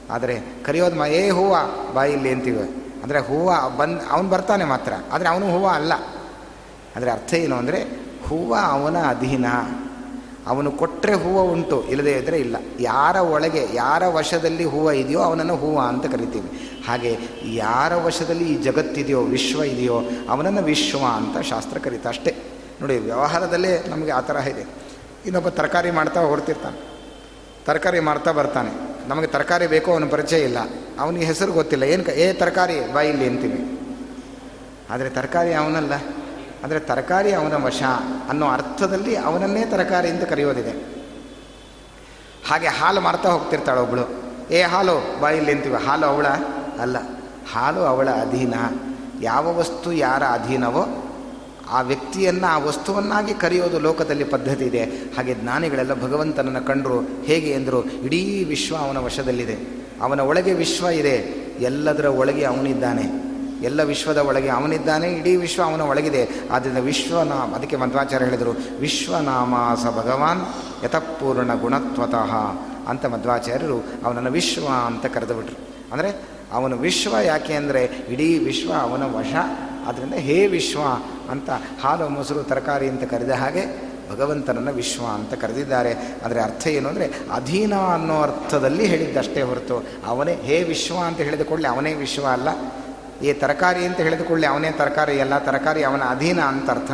[0.10, 2.81] ಆದರೆ ಕರಿಯೋದು ಮಾ, ಏ, ಹೂವು ಬಾಯಿಲ್ಲಿ ಅಂತೀವಿ.
[3.04, 5.94] ಅಂದರೆ ಹೂವು ಬಂದು, ಅವನು ಬರ್ತಾನೆ ಮಾತ್ರ, ಆದರೆ ಅವನು ಹೂವು ಅಲ್ಲ.
[6.96, 7.80] ಅಂದರೆ ಅರ್ಥ ಏನು ಅಂದರೆ,
[8.30, 9.46] ಹೂವು ಅವನ ಅಧೀನ.
[10.48, 12.56] ಅವನು ಕೊಟ್ಟರೆ ಹೂವು ಉಂಟು, ಇಲ್ಲದೇ ಇದ್ದರೆ ಇಲ್ಲ.
[12.80, 16.50] ಯಾರ ಒಳಗೆ, ಯಾರ ವಶದಲ್ಲಿ ಹೂವು ಇದೆಯೋ ಅವನನ್ನು ಹೂವು ಅಂತ ಕರಿತೀವಿ.
[16.88, 17.12] ಹಾಗೆ
[17.44, 19.98] ಯಾರ ವಶದಲ್ಲಿ ಈ ಜಗತ್ತಿದೆಯೋ, ವಿಶ್ವ ಇದೆಯೋ,
[20.30, 22.32] ಅವನನ್ನು ವಿಶ್ವ ಅಂತ ಶಾಸ್ತ್ರ ಕರೀತಾ ಅಷ್ಟೇ.
[22.82, 24.66] ನೋಡಿ, ವ್ಯವಹಾರದಲ್ಲೇ ನಮಗೆ ಆ ಥರ ಇದೆ.
[25.26, 26.80] ಇನ್ನೊಬ್ಬ ತರಕಾರಿ ಮಾಡ್ತಾ ಹೊಡ್ತಿರ್ತಾನೆ
[27.66, 28.72] ತರಕಾರಿ ಮಾಡ್ತಾ ಬರ್ತಾನೆ.
[29.08, 30.58] ನಮಗೆ ತರಕಾರಿ ಬೇಕೋ ಅವನ ಪರಿಚಯ ಇಲ್ಲ.
[31.02, 31.84] ಅವನಿಗೆ ಹೆಸರು ಗೊತ್ತಿಲ್ಲ.
[31.84, 33.60] ಏನು ಏ ತರಕಾರಿ ಬಾ ಇಲ್ಲಿ ಅಂತೀವಿ
[34.90, 35.94] ಆದರೆ ತರಕಾರಿ ಅವನಲ್ಲ.
[36.64, 37.84] ಅಂದರೆ ತರಕಾರಿ ಅವನ ವಶ
[38.30, 40.74] ಅನ್ನೋ ಅರ್ಥದಲ್ಲಿ ಅವನನ್ನೇ ತರಕಾರಿ ಅಂತ ಕರೆಯೋದಿದೆ.
[42.50, 44.06] ಹಾಗೆ ಹಾಲು ಮಾರ್ತಾ ಹೋಗ್ತಿರ್ತಾಳೆ ಒಬ್ಬಳು
[44.52, 45.86] ಏ ಹಾಲು, ಬಾ ಇಲ್ಲಿ ಅಂತೀವಿ.
[45.86, 46.28] ಹಾಲು ಅವಳ
[46.80, 46.98] ಅಲ್ಲ.
[47.54, 48.54] ಹಾಲು ಅವಳ ಅಧೀನ.
[49.22, 50.84] ಯಾವ ವಸ್ತು ಯಾರ ಅಧೀನವೋ
[51.70, 54.84] ಆ ವ್ಯಕ್ತಿಯನ್ನು ಆ ವಸ್ತುವನ್ನಾಗಿ ಕರೆಯೋದು ಲೋಕದಲ್ಲಿ ಪದ್ಧತಿ ಇದೆ.
[54.84, 59.81] ಹಾಗೆ ಜ್ಞಾನಿಗಳೆಲ್ಲ ಭಗವಂತನನ್ನು ಕಂಡರು ಹೇಗೆ ಎಂದರು ಇಡೀ ವಿಶ್ವ ಅವನ ವಶದಲ್ಲಿದೆ.
[60.02, 61.18] ಅವನ ಒಳಗೆ ವಿಶ್ವ ಇದೆ.
[61.60, 63.32] ಎಲ್ಲದರ ಒಳಗೆ ಅವನಿದ್ದಾನೆ.
[63.66, 66.30] ಎಲ್ಲ ವಿಶ್ವದ ಒಳಗೆ ಅವನಿದ್ದಾನೆ, ಇಡೀ ವಿಶ್ವ ಅವನ ಒಳಗಿದೆ.
[66.52, 70.42] ಆದ್ದರಿಂದ ವಿಶ್ವನಾಮ, ಅದಕ್ಕೆ ಮಧ್ವಾಚಾರ್ಯ ಹೇಳಿದರು, ವಿಶ್ವನಾಮಾಸ ಭಗವಾನ್
[70.86, 72.34] ಯಥಪೂರ್ಣ ಗುಣತ್ವತಃ
[72.90, 75.56] ಅಂತ ಮಧ್ವಾಚಾರ್ಯರು ಅವನನ್ನು ವಿಶ್ವ ಅಂತ ಕರೆದುಬಿಟ್ರು.
[75.94, 76.10] ಅಂದರೆ
[76.54, 79.34] ಅವನು ವಿಶ್ವ ಯಾಕೆ ಅಂದರೆ ಇಡೀ ವಿಶ್ವ ಅವನ ವಶ.
[79.88, 80.80] ಆದ್ದರಿಂದ ಹೇ ವಿಶ್ವ
[81.32, 81.50] ಅಂತ
[81.84, 85.94] ಹಾಲು, ಮೊಸರು, ತರಕಾರಿ ಅಂತ ಕರೆದ ಹಾಗೆ ಭಗವಂತನನ್ನು ವಿಶ್ವ ಅಂತ ಕರೆದಿದ್ದಾರೆ.
[86.26, 91.68] ಅದರ ಅರ್ಥ ಏನು ಅಂದರೆ ಅಧೀನ ಅನ್ನೋ ಅರ್ಥದಲ್ಲಿ ಹೇಳಿದ್ದಷ್ಟೇ ಹೊರತು ಅವನೇ ಹೇ ವಿಶ್ವ ಅಂತ ಹೇಳಿದ ಕೂಡಲೇ
[91.68, 92.48] ಅವನೇ ವಿಶ್ವ ಅಲ್ಲ.
[93.26, 96.92] ಈ ತರಕಾರಿ ಅಂತ ಹೇಳಿದ ಕೂಡಲೇ ಅವನೇ ತರಕಾರಿ ಎಲ್ಲ ತರಕಾರಿ ಅವನ ಅಧೀನ ಅಂತ ಅರ್ಥ.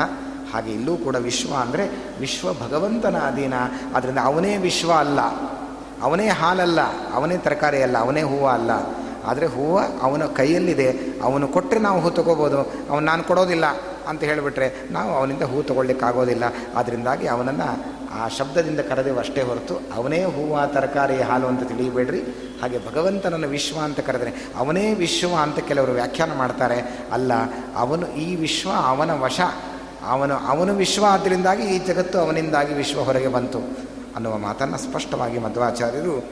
[0.53, 1.89] ಹಾಗೆ ಇಲ್ಲೂ ಕೂಡ ವಿಶ್ವ ಅಂದರೆ
[2.19, 3.53] ವಿಶ್ವ ಭಗವಂತನ ಅಧೀನ.
[3.95, 5.19] ಆದ್ದರಿಂದ ಅವನೇ ವಿಶ್ವ ಅಲ್ಲ.
[6.01, 6.79] ಅವನೇ ಹಾಲಲ್ಲ.
[7.13, 7.97] ಅವನೇ ತರಕಾರಿ ಅಲ್ಲ.
[7.97, 8.71] ಅವನೇ ಹೂವು ಅಲ್ಲ.
[9.25, 10.91] ಆದರೆ ಹೂವು ಅವನ ಕೈಯಲ್ಲಿದೆ.
[11.23, 12.61] ಅವನು ಕೊಟ್ಟರೆ ನಾವು ಹೂ ತಗೋಬೋದು.
[12.61, 13.65] ಅವನು ನಾನು ಕೊಡೋದಿಲ್ಲ.
[14.07, 16.43] ಅಂತ ಹೇಳಿಬಿಟ್ರೆ ನಾವು ಅವನಿಂದ ಹೂ ತಗೊಳ್ಳಿಕ್ಕಾಗೋದಿಲ್ಲ.
[16.75, 22.19] ಅದರಿಂದಾಗಿ ಅವನನ್ನು ಆ ಶಬ್ದದಿಂದ ಕರೆದೇವು ಅಷ್ಟೇ ಹೊರತು ಅವನೇ ಹೂವು, ತರಕಾರಿ, ಹಾಲು ಅಂತ ತಿಳಿಯಬೇಡ್ರಿ.
[22.61, 27.07] ಹಾಗೆ ಭಗವಂತನನ್ನು ವಿಶ್ವ ಅಂತ ಕರೆದರೆ ಅವನೇ ವಿಶ್ವ ಅಂತ ಕೆಲವರು ವ್ಯಾಖ್ಯಾನ ಮಾಡ್ತಾರೆ.
[27.11, 27.31] ಅಲ್ಲ,
[27.75, 29.39] ಅವನು ಈ ವಿಶ್ವ ಅವನ ವಶ.
[30.07, 33.59] ಅವನು ಅವನು ವಿಶ್ವ ಆದ್ದರಿಂದಾಗಿ ಈ ಜಗತ್ತು ಅವನಿಂದಾಗಿ ವಿಶ್ವ ಹೊರಗೆ ಬಂತು
[34.15, 36.23] ಅನ್ನುವ ಮಾತನ್ನು ಸ್ಪಷ್ಟವಾಗಿ ಮಧ್ವಾಚಾರ್ಯರು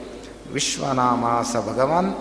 [0.52, 2.14] ವಿಶ್ವನಾಮಾಸ ಭಗವಾನ್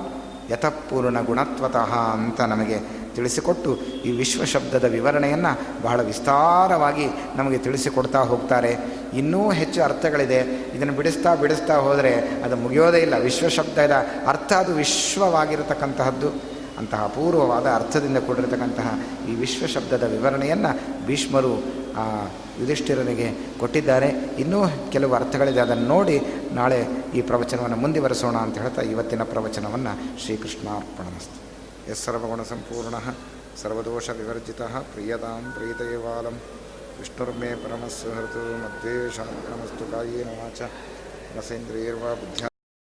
[0.52, 2.78] ಯಥಪೂರ್ಣ ಗುಣತ್ವತಃ ಅಂತ ನಮಗೆ
[3.16, 8.78] ತಿಳಿಸಿಕೊಟ್ಟು ಈ ವಿಶ್ವ ಶಬ್ದದ ವಿವರಣೆಯನ್ನು ಬಹಳ ವಿಸ್ತಾರವಾಗಿ ನಮಗೆ ತಿಳಿಸಿಕೊಡ್ತಾ ಹೋಗ್ತಾರೆ.
[9.14, 10.40] ಇನ್ನೂ ಹೆಚ್ಚು ಅರ್ಥಗಳಿದೆ.
[10.76, 13.18] ಇದನ್ನು ಬಿಡಿಸ್ತಾ ಬಿಡಿಸ್ತಾ ಹೋದರೆ ಅದು ಮುಗಿಯೋದೇ ಇಲ್ಲ.
[13.18, 13.92] ವಿಶ್ವ ಶಬ್ದದ
[14.28, 16.56] ಅರ್ಥ ಅದು ವಿಶ್ವವಾಗಿರತಕ್ಕಂತಹದ್ದು.
[16.78, 19.00] ಅಂತಹ ಅಪೂರ್ವವಾದ ಅರ್ಥದಿಂದ ಕೂಡಿರತಕ್ಕಂತಹ
[19.30, 21.64] ಈ ವಿಶ್ವ ಶಬ್ದದ ವಿವರಣೆಯನ್ನು ಭೀಷ್ಮರು
[22.60, 24.08] ಯುಧಿಷ್ಠಿರನಿಗೆ ಕೊಟ್ಟಿದ್ದಾರೆ.
[24.40, 25.60] ಇನ್ನೂ ಕೆಲವು ಅರ್ಥಗಳಿದೆ.
[25.60, 31.45] ಅದನ್ನು ನೋಡಿ ನಾಳೆ ಈ ಪ್ರವಚನವನ್ನು ಮುಂದುವರೆಸೋಣ ಅಂತ ಹೇಳ್ತಾ ಇವತ್ತಿನ ಪ್ರವಚನವನ್ನು ಶ್ರೀಕೃಷ್ಣಾರ್ಪಣಮಸ್ತು.
[31.90, 32.96] ಎಸ್ ಸರ್ವಗುಣ ಸಂಪೂರ್ಣ
[33.62, 34.62] ಸರ್ವದೋಷ ವಿವರ್ಜಿತ
[34.94, 36.38] ಪ್ರಿಯತಾಂ ಪ್ರೀತಯವಾಲಂ
[37.00, 39.20] ವಿಷ್ಣುರ್ಮೇ ಪರಮಸ್ಸುಹೃತು ಮಧ್ವೇಶ
[39.50, 39.86] ನಮಸ್ತು